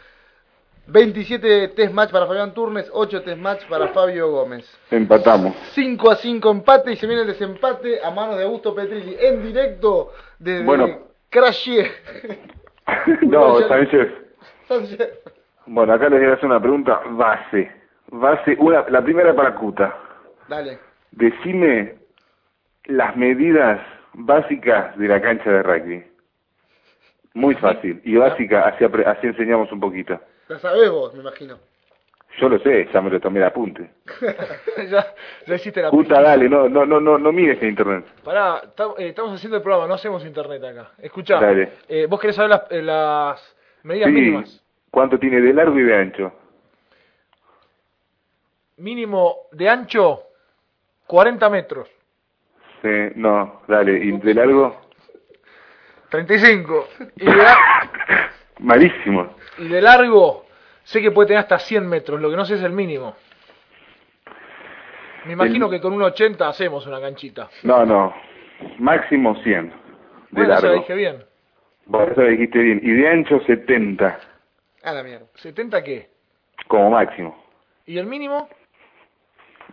[0.91, 4.65] 27 test match para Fabián Turnes, 8 test match para Fabio Gómez.
[4.89, 5.55] Empatamos.
[5.73, 9.43] 5 a 5 empate y se viene el desempate a manos de Augusto Petrilli en
[9.43, 10.87] directo desde Bueno.
[11.29, 11.91] Crashier.
[13.21, 14.07] no, Sánchez.
[14.67, 15.09] Sánchez.
[15.67, 17.71] Bueno, acá les voy a hacer una pregunta base.
[18.11, 19.95] Base, una, la primera para Cuta.
[20.47, 20.79] Dale.
[21.11, 21.95] Decime
[22.85, 23.79] las medidas
[24.13, 26.03] básicas de la cancha de rugby.
[27.35, 28.01] Muy fácil.
[28.03, 30.19] Y básica, así enseñamos un poquito.
[30.49, 31.57] La sabés vos, me imagino.
[32.39, 33.89] Yo lo sé, ya me lo tomé de apunte.
[34.89, 35.13] ya,
[35.47, 38.05] ya hiciste la Cuta, dale, no, no, no, no, no mires en internet.
[38.23, 38.61] Pará,
[38.97, 40.91] eh, estamos haciendo el programa, no hacemos internet acá.
[40.99, 41.71] Escuchá, Dale.
[41.87, 44.63] eh, vos querés saber las, eh, las medidas Sí, mínimas.
[44.91, 46.33] ¿cuánto tiene de largo y de ancho?
[48.77, 50.23] Mínimo de ancho,
[51.07, 51.89] 40 metros.
[52.81, 54.79] Sí, no, dale, ¿y de largo?
[56.09, 56.87] 35.
[57.17, 57.31] Y de,
[58.59, 59.35] Malísimo.
[59.57, 60.45] y de largo,
[60.83, 63.15] sé que puede tener hasta 100 metros, lo que no sé es el mínimo.
[65.25, 67.49] Me imagino El- que con un 80 hacemos una canchita.
[67.63, 68.13] No, no,
[68.79, 69.73] máximo 100 de
[70.31, 70.67] Bueno, eso largo.
[70.75, 71.23] lo dije bien.
[71.85, 72.79] Vos eso dijiste bien.
[72.83, 74.19] Y de ancho 70,
[74.83, 75.25] A la mierda.
[75.41, 76.09] ¿70 qué?
[76.67, 77.43] como máximo.
[77.85, 78.47] ¿Y el mínimo?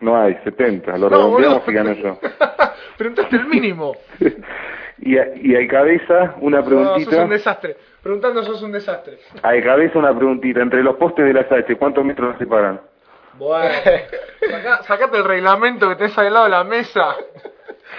[0.01, 2.19] No hay, 70, lo No, redondeamos y gano yo.
[2.99, 3.95] Preguntaste el mínimo.
[4.99, 7.27] y, a- y hay cabeza, una No, sos un preguntita.
[7.27, 7.77] desastre.
[8.07, 9.19] Preguntando sos un desastre.
[9.43, 10.61] hay cabeza, una preguntita.
[10.61, 12.81] Entre los postes de las H, ¿cuántos metros nos separan?
[13.35, 13.75] Bueno,
[14.49, 17.17] Sacá- sacate el reglamento que tenés al lado de la mesa.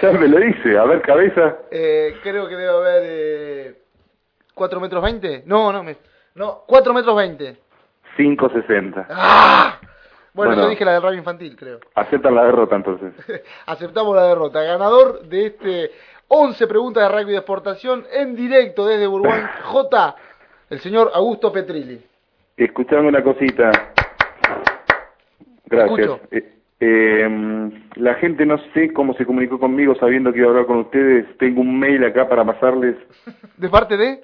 [0.00, 0.78] Ya me lo dice.
[0.78, 1.58] A ver, cabeza.
[1.70, 3.82] Eh, creo que debe haber eh,
[4.54, 5.42] 4 metros 20.
[5.44, 5.96] No, no, me...
[6.36, 7.56] No, 4 metros 20.
[8.16, 9.06] 5.60.
[9.10, 9.78] ¡Ah!
[10.32, 10.62] Bueno, Bueno.
[10.62, 11.80] yo dije la del radio infantil, creo.
[11.96, 13.12] Aceptan la derrota entonces.
[13.66, 14.62] Aceptamos la derrota.
[14.62, 15.90] Ganador de este
[16.28, 20.16] 11 preguntas de rugby de exportación en directo desde Uruguay, J,
[20.70, 22.00] el señor Augusto Petrilli.
[22.56, 23.70] Escuchame una cosita.
[25.66, 26.10] Gracias.
[26.30, 30.66] Eh, eh, la gente no sé cómo se comunicó conmigo sabiendo que iba a hablar
[30.66, 31.26] con ustedes.
[31.38, 32.96] Tengo un mail acá para pasarles.
[33.56, 34.20] ¿De parte de?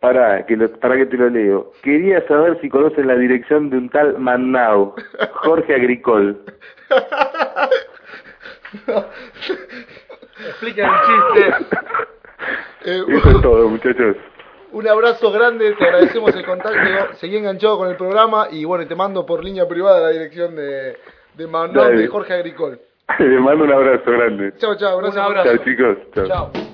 [0.00, 1.72] Para que, lo- para que te lo leo.
[1.82, 4.94] Quería saber si conocen la dirección de un tal Manao,
[5.32, 6.42] Jorge Agricol.
[10.38, 11.66] Explica el chiste.
[12.86, 14.16] Eh, Eso es todo, muchachos.
[14.72, 17.14] un abrazo grande, te agradecemos el contacto.
[17.14, 20.94] Seguí enganchado con el programa y bueno, te mando por línea privada la dirección de,
[21.32, 22.02] de Manuel Dale.
[22.02, 22.78] de Jorge Agricol.
[23.18, 24.52] Les mando un abrazo grande.
[24.58, 24.98] Chao, chao.
[24.98, 25.56] Gracias Un abrazo.
[25.56, 25.96] Chao, chicos.
[26.14, 26.26] Chao.
[26.26, 26.73] Chao.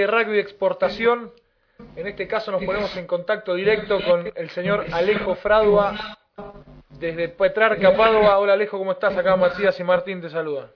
[0.00, 1.32] De rugby exportación.
[1.96, 6.18] En este caso nos ponemos en contacto directo con el señor Alejo Fradua
[6.98, 8.38] desde Petrarca, Padua.
[8.38, 9.16] Hola Alejo, ¿cómo estás?
[9.16, 10.66] Acá Matías y Martín te saludan.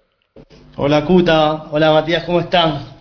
[0.76, 2.96] Hola Cuta, hola Matías, ¿cómo están?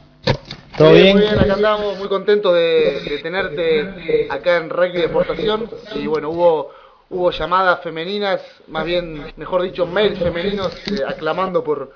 [0.77, 1.17] ¿Todo bien?
[1.17, 5.69] Muy bien, acá andamos muy contentos de, de tenerte acá en Rugby de Exportación.
[5.95, 6.71] Y bueno, hubo
[7.09, 11.91] hubo llamadas femeninas, más bien, mejor dicho, mails femeninos eh, aclamando por,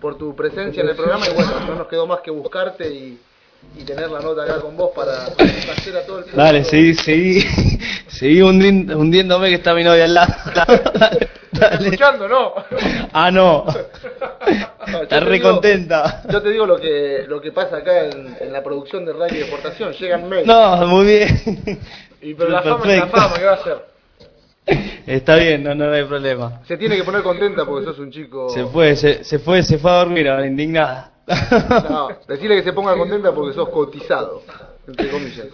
[0.00, 1.26] por tu presencia en el programa.
[1.26, 3.18] Y bueno, no nos quedó más que buscarte y,
[3.78, 7.40] y tener la nota acá con vos para hacer a todo el Dale, seguí, seguí,
[8.08, 10.34] seguí hundi- hundiéndome que está mi novia al lado.
[11.52, 11.84] Dale.
[11.86, 12.28] ¿Escuchando?
[12.28, 12.54] No.
[13.12, 13.66] Ah, no.
[14.92, 16.22] yo Está re digo- contenta.
[16.30, 19.36] Yo te digo lo que lo que pasa acá en, en la producción de Rugby
[19.36, 19.92] de Exportación.
[19.92, 20.46] Llegan mails.
[20.46, 21.80] No, muy bien.
[22.22, 23.90] Y pero la fama es la fama, ¿qué va a hacer?
[25.06, 26.60] Está bien, no, no hay problema.
[26.66, 28.48] Se tiene que poner contenta porque sos un chico.
[28.50, 31.09] Se fue, se, se fue, se fue a dormir ahora, indignada.
[31.88, 34.42] No, decirle que se ponga contenta porque sos cotizado,
[34.86, 35.46] entre comillas.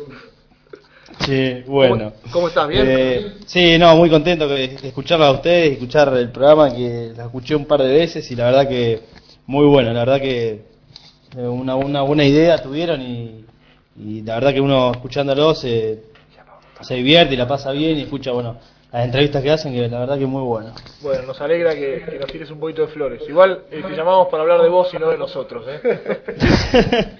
[1.21, 2.13] Sí, bueno.
[2.23, 2.69] ¿Cómo- cómo estás?
[2.69, 2.85] ¿Bien?
[2.89, 7.55] Eh, sí, no, muy contento de escucharla a ustedes, escuchar el programa que la escuché
[7.55, 9.01] un par de veces y la verdad que
[9.47, 10.65] muy bueno, la verdad que
[11.37, 13.45] eh, una, una buena idea tuvieron y,
[13.99, 16.03] y la verdad que uno escuchándolo se,
[16.81, 18.59] se divierte y la pasa bien y escucha, bueno,
[18.93, 20.73] las entrevistas que hacen que la verdad que es muy bueno.
[21.03, 23.23] Bueno, nos alegra que, que nos tires un poquito de flores.
[23.29, 25.81] Igual eh, te llamamos para hablar de vos y no de nosotros, ¿eh?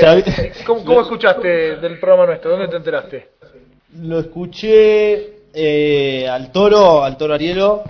[0.00, 0.24] Sabi-
[0.66, 2.50] ¿cómo, cómo escuchaste del programa nuestro?
[2.52, 3.28] ¿Dónde te enteraste?
[4.00, 7.84] Lo escuché eh, al toro, al toro Arielo,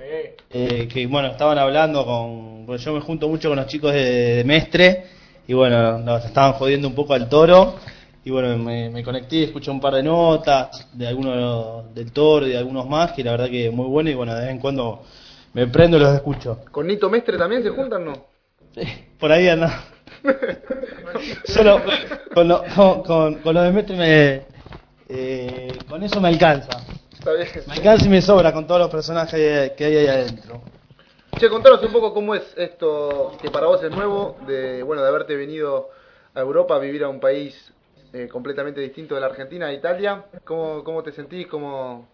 [0.00, 3.92] Eh, eh, que bueno, estaban hablando con, pues yo me junto mucho con los chicos
[3.92, 5.04] de, de Mestre
[5.46, 7.76] y bueno, nos estaban jodiendo un poco al toro
[8.24, 12.50] y bueno, me, me conecté, escuché un par de notas de algunos del toro y
[12.50, 15.02] de algunos más que la verdad que muy bueno y bueno, de vez en cuando
[15.54, 16.60] me prendo y los escucho.
[16.70, 18.26] ¿Con Nito Mestre también se juntan no?
[19.18, 19.84] Por ahí anda.
[21.44, 21.82] Solo
[22.32, 24.42] con lo, con, con, con lo de Mestre me,
[25.08, 26.80] eh, con eso me alcanza.
[27.12, 27.48] Está bien.
[27.66, 30.62] Me alcanza y me sobra con todos los personajes que hay ahí adentro.
[31.38, 35.08] Che, contanos un poco cómo es esto que para vos es nuevo, de bueno de
[35.08, 35.90] haberte venido
[36.34, 37.72] a Europa a vivir a un país
[38.12, 40.24] eh, completamente distinto de la Argentina, a Italia.
[40.44, 41.46] ¿Cómo, cómo te sentís?
[41.46, 42.08] ¿Cómo,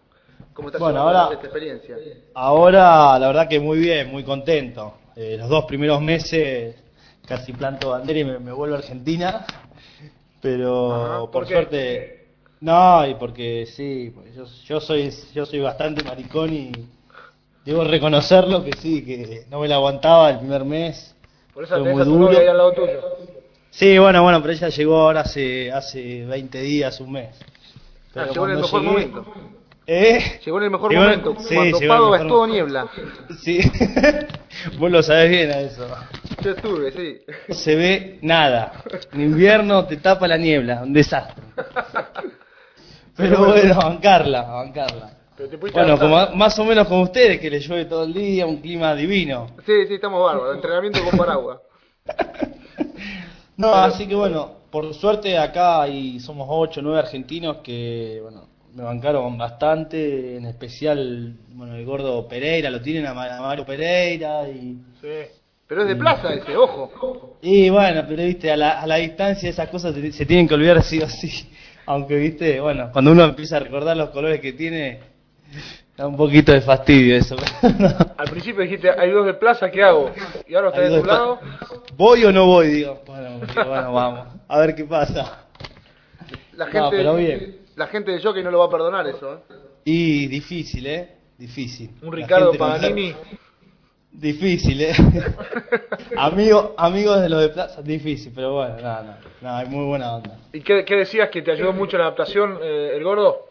[0.53, 1.97] cómo estás Bueno, ahora- esta experiencia?
[2.33, 4.93] Ahora, la verdad que muy bien, muy contento.
[5.15, 6.75] Eh, los dos primeros meses
[7.27, 9.45] casi planto bandera y me, me vuelvo a Argentina,
[10.41, 12.27] pero Ajá, ¿por suerte,
[12.61, 16.71] no, y porque sí, yo, yo soy yo soy bastante maricón y
[17.65, 21.13] debo reconocerlo que sí, que no me la aguantaba el primer mes.
[21.53, 22.25] por eso Fue tenés muy a tu duro.
[22.27, 23.01] novia ahí al lado tuyo.
[23.71, 27.29] Sí, bueno, bueno, pero ella llegó ahora hace hace 20 días, un mes.
[28.15, 29.25] Ah, llegó en el mejor llegué- momento.
[29.91, 30.39] ¿Eh?
[30.45, 31.77] Llegó en el mejor Llegó momento, sí, cuando
[32.15, 32.87] es mejor todo niebla.
[33.41, 33.59] Sí,
[34.77, 35.87] vos lo sabés bien a eso.
[36.43, 37.53] Yo estuve, sí.
[37.53, 38.83] Se ve nada.
[39.13, 41.43] En invierno te tapa la niebla, un desastre.
[43.15, 45.11] Pero bueno, a bancarla, a bancarla.
[45.73, 48.93] Bueno, como, más o menos como ustedes, que les llueve todo el día, un clima
[48.93, 49.47] divino.
[49.65, 50.55] Sí, sí, estamos bárbaros.
[50.55, 51.59] Entrenamiento con paraguas.
[53.59, 58.47] No, así que bueno, por suerte acá hay, somos 8 o 9 argentinos que, bueno,
[58.73, 63.65] me bancaron bastante, en especial, bueno, el gordo Pereira, lo tienen a Ma- a Mario
[63.65, 64.77] Pereira y...
[65.01, 65.07] Sí.
[65.67, 67.37] Pero es de plaza ese, ojo.
[67.41, 70.53] Y bueno, pero viste, a la, a la distancia esas cosas se, se tienen que
[70.55, 71.29] olvidar sí o sí.
[71.85, 74.99] Aunque viste, bueno, cuando uno empieza a recordar los colores que tiene,
[75.99, 77.35] da un poquito de fastidio eso.
[78.17, 80.09] Al principio dijiste, hay dos de plaza, ¿qué hago?
[80.47, 81.39] Y ahora estás Hay de tu lado.
[81.97, 82.67] ¿Voy o no voy?
[82.67, 85.45] Digo, bueno, bueno, vamos, a ver qué pasa.
[86.53, 87.57] La No, gente, pero bien.
[87.75, 89.37] la gente de jockey no lo va a perdonar eso, ¿eh?
[89.83, 91.15] Y difícil, ¿eh?
[91.37, 91.91] Difícil.
[92.01, 93.13] Un Ricardo no- Paganini.
[94.11, 94.93] Difícil, ¿eh?
[96.17, 100.15] Amigo, amigos de los de Plaza, difícil, pero bueno, nada, nada, nada, hay muy buena
[100.15, 100.37] onda.
[100.53, 101.29] ¿Y qué, qué decías?
[101.29, 103.48] ¿Que te ayudó mucho en la adaptación eh, el gordo?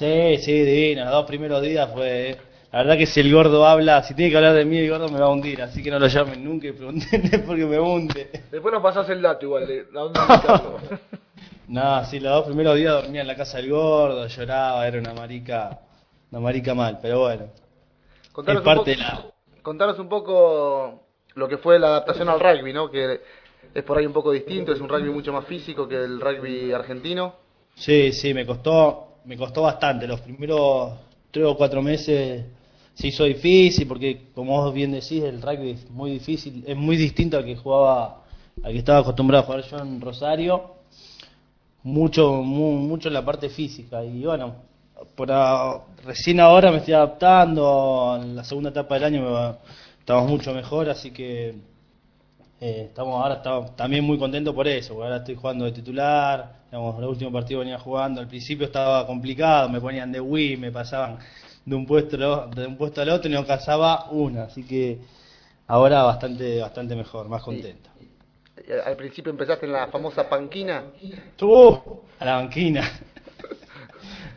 [0.00, 2.34] Sí, sí, divino, los dos primeros días fue...
[2.72, 5.10] La verdad que si el gordo habla, si tiene que hablar de mí, el gordo
[5.10, 8.30] me va a hundir, así que no lo llamen nunca y preguntenle porque me hunde.
[8.50, 10.78] Después nos pasás el dato igual de la onda.
[11.68, 15.12] No, sí, los dos primeros días dormía en la casa del gordo, lloraba, era una
[15.12, 15.80] marica,
[16.30, 17.48] una marica mal, pero bueno,
[18.32, 19.26] Contanos un poco, la...
[19.62, 21.02] contanos un poco
[21.34, 22.90] lo que fue la adaptación al rugby, ¿no?
[22.90, 23.20] Que
[23.74, 26.72] es por ahí un poco distinto, es un rugby mucho más físico que el rugby
[26.72, 27.34] argentino.
[27.76, 30.06] Sí, sí, me costó, me costó bastante.
[30.06, 30.92] Los primeros
[31.30, 32.44] tres o cuatro meses
[32.94, 36.96] se hizo difícil porque, como vos bien decís, el rugby es muy difícil, es muy
[36.96, 38.22] distinto al que jugaba,
[38.62, 40.74] al que estaba acostumbrado a jugar yo en Rosario.
[41.82, 44.54] Mucho, mu- mucho en la parte física y bueno,
[45.14, 48.18] por a- recién ahora me estoy adaptando.
[48.22, 49.56] En la segunda etapa del año
[49.98, 51.54] estamos mucho mejor, así que
[52.62, 56.60] Eh, estamos ahora estamos también muy contentos por eso, porque ahora estoy jugando de titular,
[56.70, 60.70] digamos, el último partido venía jugando, al principio estaba complicado, me ponían de Wii, me
[60.70, 61.18] pasaban
[61.64, 64.98] de un puesto de un puesto al otro y no alcanzaba una, así que
[65.68, 67.88] ahora bastante bastante mejor, más contento.
[68.58, 70.84] Eh, Al principio empezaste en la famosa panquina.
[71.40, 71.78] ¡Uh!
[72.18, 72.82] a la banquina.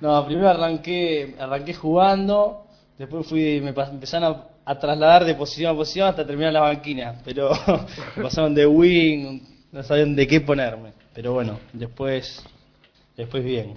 [0.02, 2.66] No, primero arranqué arranqué jugando,
[2.98, 7.16] después fui me empezaron a, a trasladar de posición a posición hasta terminar la banquina,
[7.26, 7.51] pero
[8.22, 9.41] pasaron de wing,
[9.72, 12.43] no sabían de qué ponerme, pero bueno, después
[13.18, 13.76] después bien.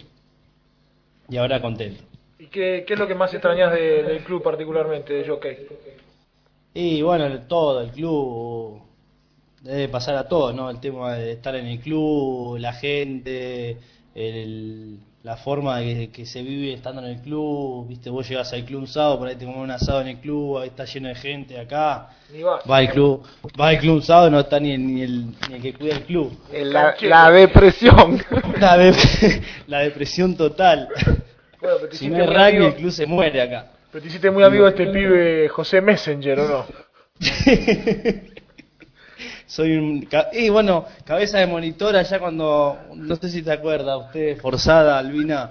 [1.29, 2.03] Y ahora contento.
[2.39, 5.57] ¿Y qué, qué es lo que más extrañas de- del club particularmente, de Jockey?
[6.75, 8.83] Y bueno, todo, el club
[9.63, 10.71] debe pasar a todos, ¿no?
[10.71, 13.79] El tema de estar en el club, la gente,
[14.15, 18.53] el- la forma de que, que se vive estando en el club, viste, vos llegás
[18.53, 20.85] al club un sábado, por ahí te comes un asado en el club, ahí está
[20.85, 22.63] lleno de gente acá, Ni vas.
[22.71, 23.25] va al club,
[23.61, 25.97] va al club un sábado y no está ni, ni, el, ni el que cuida
[25.97, 26.33] el club.
[27.03, 28.23] La, depresión.
[28.61, 30.89] La, de- la depresión total.
[31.61, 33.67] Bueno, pero te Si no muy rugby, el club se muere acá.
[33.91, 36.67] pero te hiciste muy amigo de este pibe José Messenger, ¿o no?
[39.47, 40.09] Soy un.
[40.33, 42.79] Y bueno, cabeza de monitor allá cuando.
[42.95, 45.51] No sé si te acuerdas, usted, forzada, Albina.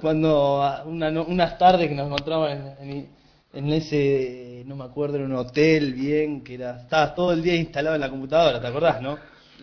[0.00, 3.08] Cuando una no- unas tardes que nos encontramos en, en-
[3.52, 4.62] en ese.
[4.66, 6.80] No me acuerdo, en un hotel bien, que era.
[6.80, 9.18] Estabas todo el día instalado en la computadora, ¿te acordás, no?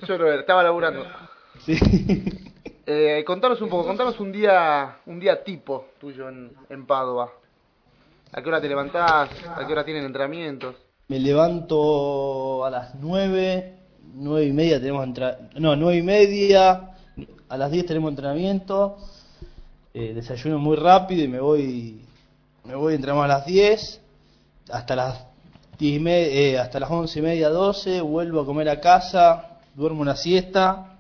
[0.08, 1.06] Yo lo estaba laburando.
[1.66, 1.78] Sí.
[2.94, 7.32] Eh, contanos un poco, contanos un día, un día tipo tuyo en, en Padua.
[8.34, 9.30] ¿A qué hora te levantás?
[9.56, 10.76] ¿A qué hora tienen entrenamientos?
[11.08, 13.76] Me levanto a las nueve,
[14.14, 15.08] nueve y media tenemos
[15.60, 16.91] no, nueve y media,
[17.49, 18.97] a las 10 tenemos entrenamiento,
[19.93, 22.02] eh, desayuno muy rápido y me voy,
[22.64, 23.99] me voy entramos a las 10,
[24.72, 25.26] hasta las
[25.78, 29.58] 10 y me- eh, hasta las once y media, 12, vuelvo a comer a casa,
[29.76, 30.95] duermo una siesta,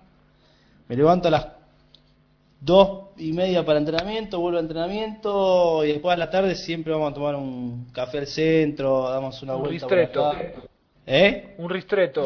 [0.89, 1.47] me levanto a las
[2.59, 7.11] dos y media para entrenamiento, vuelvo a entrenamiento y después a la tarde siempre vamos
[7.11, 10.27] a tomar un café al centro, damos una Un vuelta por ristretto.
[10.27, 10.41] acá.
[11.05, 11.55] ¿Eh?
[11.57, 12.23] Un ristreto.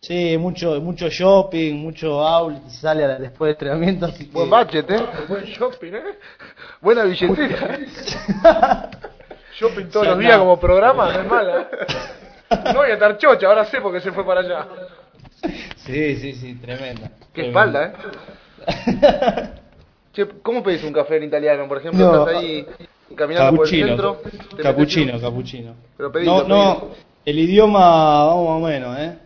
[0.00, 4.32] Sí, mucho mucho shopping, mucho outlet y sale a la- después de entrenamiento, así que
[4.32, 5.02] Buen budget, ¿eh?
[5.28, 6.02] Buen shopping, ¿eh?
[6.80, 7.78] Buena billetera.
[9.58, 10.40] Shopping todos Sí, los días no.
[10.40, 11.60] como programa, no es mala.
[11.62, 11.66] ¿eh?
[12.72, 14.66] No voy a estar chocha, ahora sé por qué se fue para allá.
[15.84, 17.10] Sí, sí, sí, tremenda.
[17.34, 17.92] Qué tremenda.
[17.92, 17.92] espalda,
[18.86, 19.50] ¿eh?
[20.12, 21.68] Che, ¿cómo pedís un café en italiano?
[21.68, 22.26] Por ejemplo, No.
[22.26, 22.66] estás ahí
[23.14, 24.16] caminando por el Capuchino, centro.
[24.22, 25.74] te metes capuchino, un- capuchino.
[25.96, 26.88] Pero pedilo, no, no,
[27.24, 29.18] el idioma, vamos más o menos, ¿eh?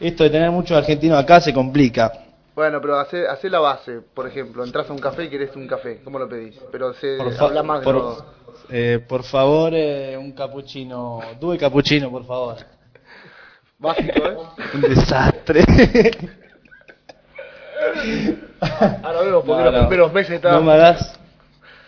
[0.00, 2.12] Esto de tener muchos argentinos acá se complica.
[2.54, 4.00] Bueno, pero hacé, hacé la base.
[4.14, 6.00] Por ejemplo, entras a un café y querés un café.
[6.04, 6.56] ¿Cómo lo pedís?
[6.70, 8.26] Pero se habla más de por, todo.
[8.70, 12.56] eh, por favor, eh, un capuchino, due capuchino, por favor.
[13.78, 14.36] Básico, ¿eh?
[14.74, 15.64] Un desastre.
[19.02, 19.88] Ahora vemos porque No, los no.
[19.88, 21.18] primeros meses No me hagas.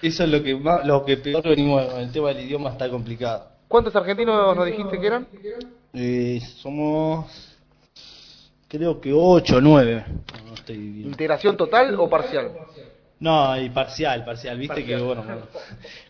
[0.02, 3.48] Eso es lo que más, lo que peor venimos el tema del idioma está complicado.
[3.68, 5.26] ¿Cuántos argentinos nos dijiste que eran?
[5.94, 7.26] Eh, somos
[8.68, 10.04] creo que 8 o 9.
[10.46, 11.08] No estoy bien.
[11.08, 12.52] ¿Integración total o parcial?
[13.18, 15.24] No, y parcial, parcial, viste que bueno,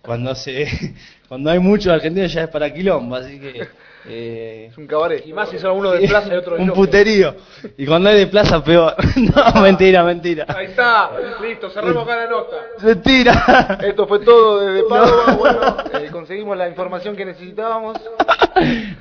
[0.02, 0.66] cuando se
[1.28, 3.68] cuando hay muchos argentinos ya es para quilombo, así que
[4.08, 5.26] eh, Es un cabaret.
[5.26, 7.34] Y más si son uno de plaza y otro de un puterío.
[7.76, 8.94] Y cuando hay de plaza peor.
[9.16, 10.46] no, mentira, mentira.
[10.48, 11.10] Ahí está,
[11.42, 12.56] listo, cerramos acá la nota.
[12.82, 13.78] Mentira.
[13.82, 15.34] Esto fue todo desde Padua.
[15.36, 17.98] Bueno, eh, conseguimos la información que necesitábamos.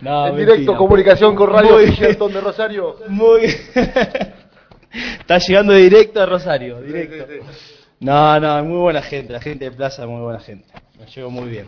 [0.01, 0.77] No, en directo, mentira.
[0.77, 2.97] comunicación con Radio Fisherton de Rosario.
[3.07, 3.43] Muy
[5.19, 7.25] Está llegando directo a Rosario, directo.
[7.27, 7.75] Sí, sí, sí.
[7.99, 10.67] No, no, muy buena gente, la gente de Plaza es muy buena gente.
[10.99, 11.65] Me llevo muy bien.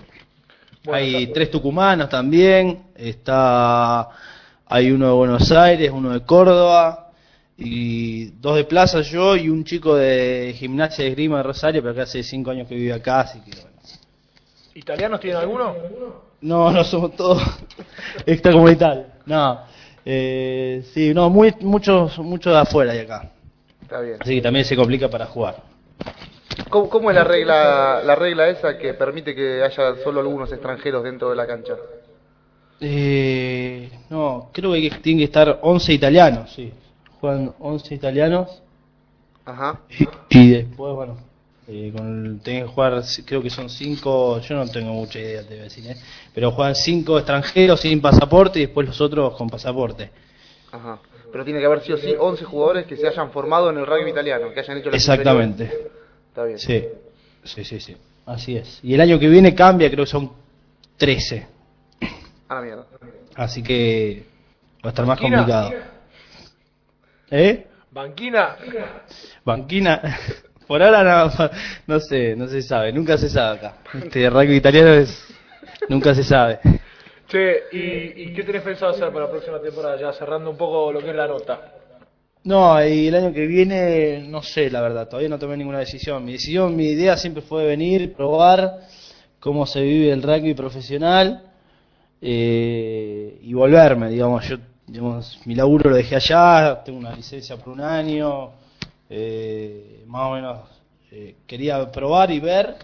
[0.88, 4.08] Bueno, hay tres tucumanos también, está
[4.66, 7.12] hay uno de Buenos Aires, uno de Córdoba
[7.58, 11.94] y dos de Plaza yo y un chico de gimnasia de esgrima de Rosario, pero
[11.94, 13.78] que hace cinco años que vive acá, así que bueno.
[14.76, 15.76] ¿Italianos tienen alguno?
[16.40, 17.44] No, no somos todos
[18.26, 19.08] extracomunitarios.
[19.26, 19.60] No,
[20.06, 23.30] eh, sí, no, muy, muchos, muchos de afuera y acá.
[23.82, 24.16] Está bien.
[24.22, 25.67] Así que también se complica para jugar.
[26.70, 31.04] ¿Cómo, cómo es la regla, la regla esa que permite que haya solo algunos extranjeros
[31.04, 31.76] dentro de la cancha?
[32.80, 36.72] Eh, no, creo que tienen que estar 11 italianos, sí.
[37.20, 38.62] Juegan 11 italianos
[39.46, 39.80] Ajá.
[39.90, 41.18] y, y después, bueno,
[41.68, 45.42] eh, con el- tienen que jugar, creo que son 5, yo no tengo mucha idea,
[45.42, 45.96] te voy a decir, ¿eh?
[46.34, 50.12] pero juegan 5 extranjeros sin pasaporte y después los otros con pasaporte.
[50.72, 51.00] Ajá.
[51.32, 53.86] Pero tiene que haber sí o sí 11 jugadores que se hayan formado en el
[53.86, 55.90] rugby italiano, que hayan hecho las Exactamente.
[56.38, 56.60] Está bien.
[56.60, 56.88] sí,
[57.44, 58.80] sí, sí, sí, así es.
[58.84, 60.32] Y el año que viene cambia, creo que son
[60.96, 61.48] 13,
[62.48, 62.86] A la mierda.
[63.34, 64.24] así que
[64.86, 65.72] va a estar más complicado.
[67.32, 67.66] ¿Eh?
[67.90, 68.56] Banquina.
[69.44, 70.00] Banquina.
[70.68, 71.50] Por ahora no,
[71.88, 73.78] no sé, no se sabe, nunca se sabe acá.
[73.96, 75.28] Este rugby italiano es.
[75.90, 76.60] Nunca se sabe.
[77.28, 80.00] Che, ¿y, y qué tenés pensado hacer para la próxima temporada?
[80.00, 81.74] Ya cerrando un poco lo que es la nota.
[82.44, 86.24] No, y el año que viene, no sé, la verdad, todavía no tomé ninguna decisión.
[86.24, 88.88] Mi decisión, mi idea siempre fue venir, probar
[89.40, 91.44] cómo se vive el rugby profesional
[92.22, 94.48] eh, y volverme, digamos.
[94.48, 94.58] Yo,
[94.88, 98.52] digamos, mi laburo lo dejé allá, tengo una licencia por un año,
[99.10, 100.60] eh, más o menos
[101.12, 102.76] eh, quería probar y ver,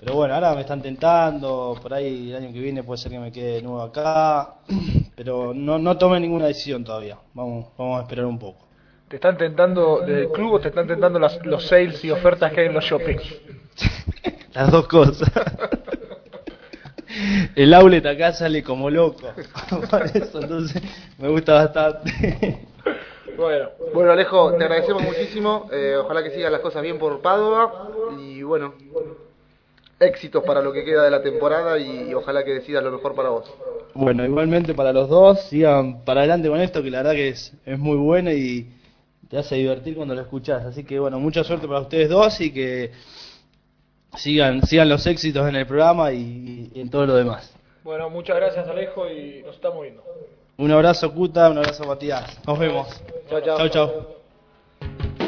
[0.00, 3.18] pero bueno, ahora me están tentando, por ahí el año que viene puede ser que
[3.18, 4.56] me quede de nuevo acá,
[5.16, 8.63] pero no, no tomé ninguna decisión todavía, vamos, vamos a esperar un poco.
[9.14, 12.52] ¿Te están tentando desde el club o te están tentando las- los sales y ofertas
[12.52, 13.22] que hay en los shoppings?
[14.54, 15.30] Las dos cosas.
[17.54, 19.28] El outlet acá sale como loco.
[19.88, 20.82] Por eso, entonces
[21.18, 22.58] me gusta bastante.
[23.36, 25.68] Bueno, Bueno, Alejo, te agradecemos muchísimo.
[25.70, 27.90] eh, ojalá que sigan las cosas bien por Padua.
[28.18, 28.74] Y bueno,
[30.00, 33.14] éxitos para lo que queda de la temporada y, y ojalá que decidas lo mejor
[33.14, 33.48] para vos.
[33.94, 37.52] Bueno, igualmente para los dos, sigan para adelante con esto, que la verdad que es,
[37.64, 38.73] es muy bueno y
[39.34, 40.64] te hace divertir cuando lo escuchás.
[40.64, 42.92] Así que bueno, mucha suerte para ustedes dos y que
[44.16, 47.52] sigan, sigan los éxitos en el programa y, y en todo lo demás.
[47.82, 50.04] bueno, muchas gracias Alejo y nos estamos viendo.
[50.56, 52.38] Un abrazo Cuta, un abrazo Matías.
[52.46, 52.86] Nos vemos.
[53.28, 53.68] Chao, chao.
[53.68, 55.23] Chao,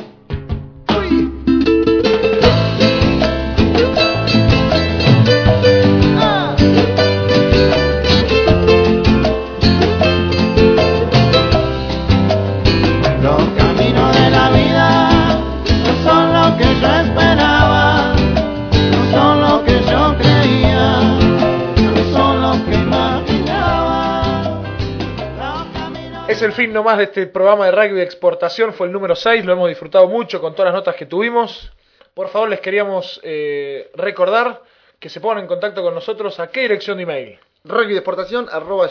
[26.67, 29.69] fin nomás de este programa de rugby de exportación, fue el número 6, lo hemos
[29.69, 31.71] disfrutado mucho con todas las notas que tuvimos.
[32.13, 34.63] Por favor, les queríamos eh, recordar
[34.99, 37.39] que se pongan en contacto con nosotros a qué dirección de email.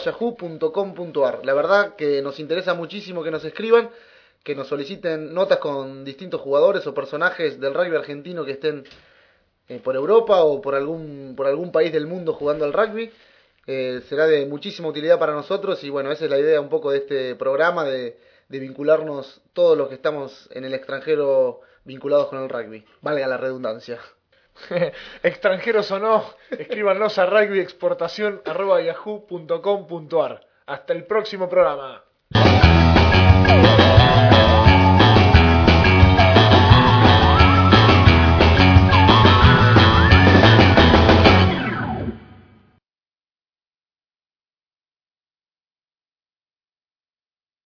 [0.06, 1.40] Yahoo.com.ar.
[1.44, 3.90] La verdad que nos interesa muchísimo que nos escriban,
[4.42, 8.84] que nos soliciten notas con distintos jugadores o personajes del rugby argentino que estén
[9.68, 13.12] eh, por Europa o por algún, por algún país del mundo jugando al rugby.
[13.66, 16.92] Eh, será de muchísima utilidad para nosotros y bueno, esa es la idea un poco
[16.92, 22.42] de este programa, de, de vincularnos todos los que estamos en el extranjero vinculados con
[22.42, 22.84] el rugby.
[23.00, 23.98] Valga la redundancia.
[25.22, 30.46] Extranjeros o no, escríbanos a rugbyexportación arroba yahoo.com.ar.
[30.66, 32.02] Hasta el próximo programa.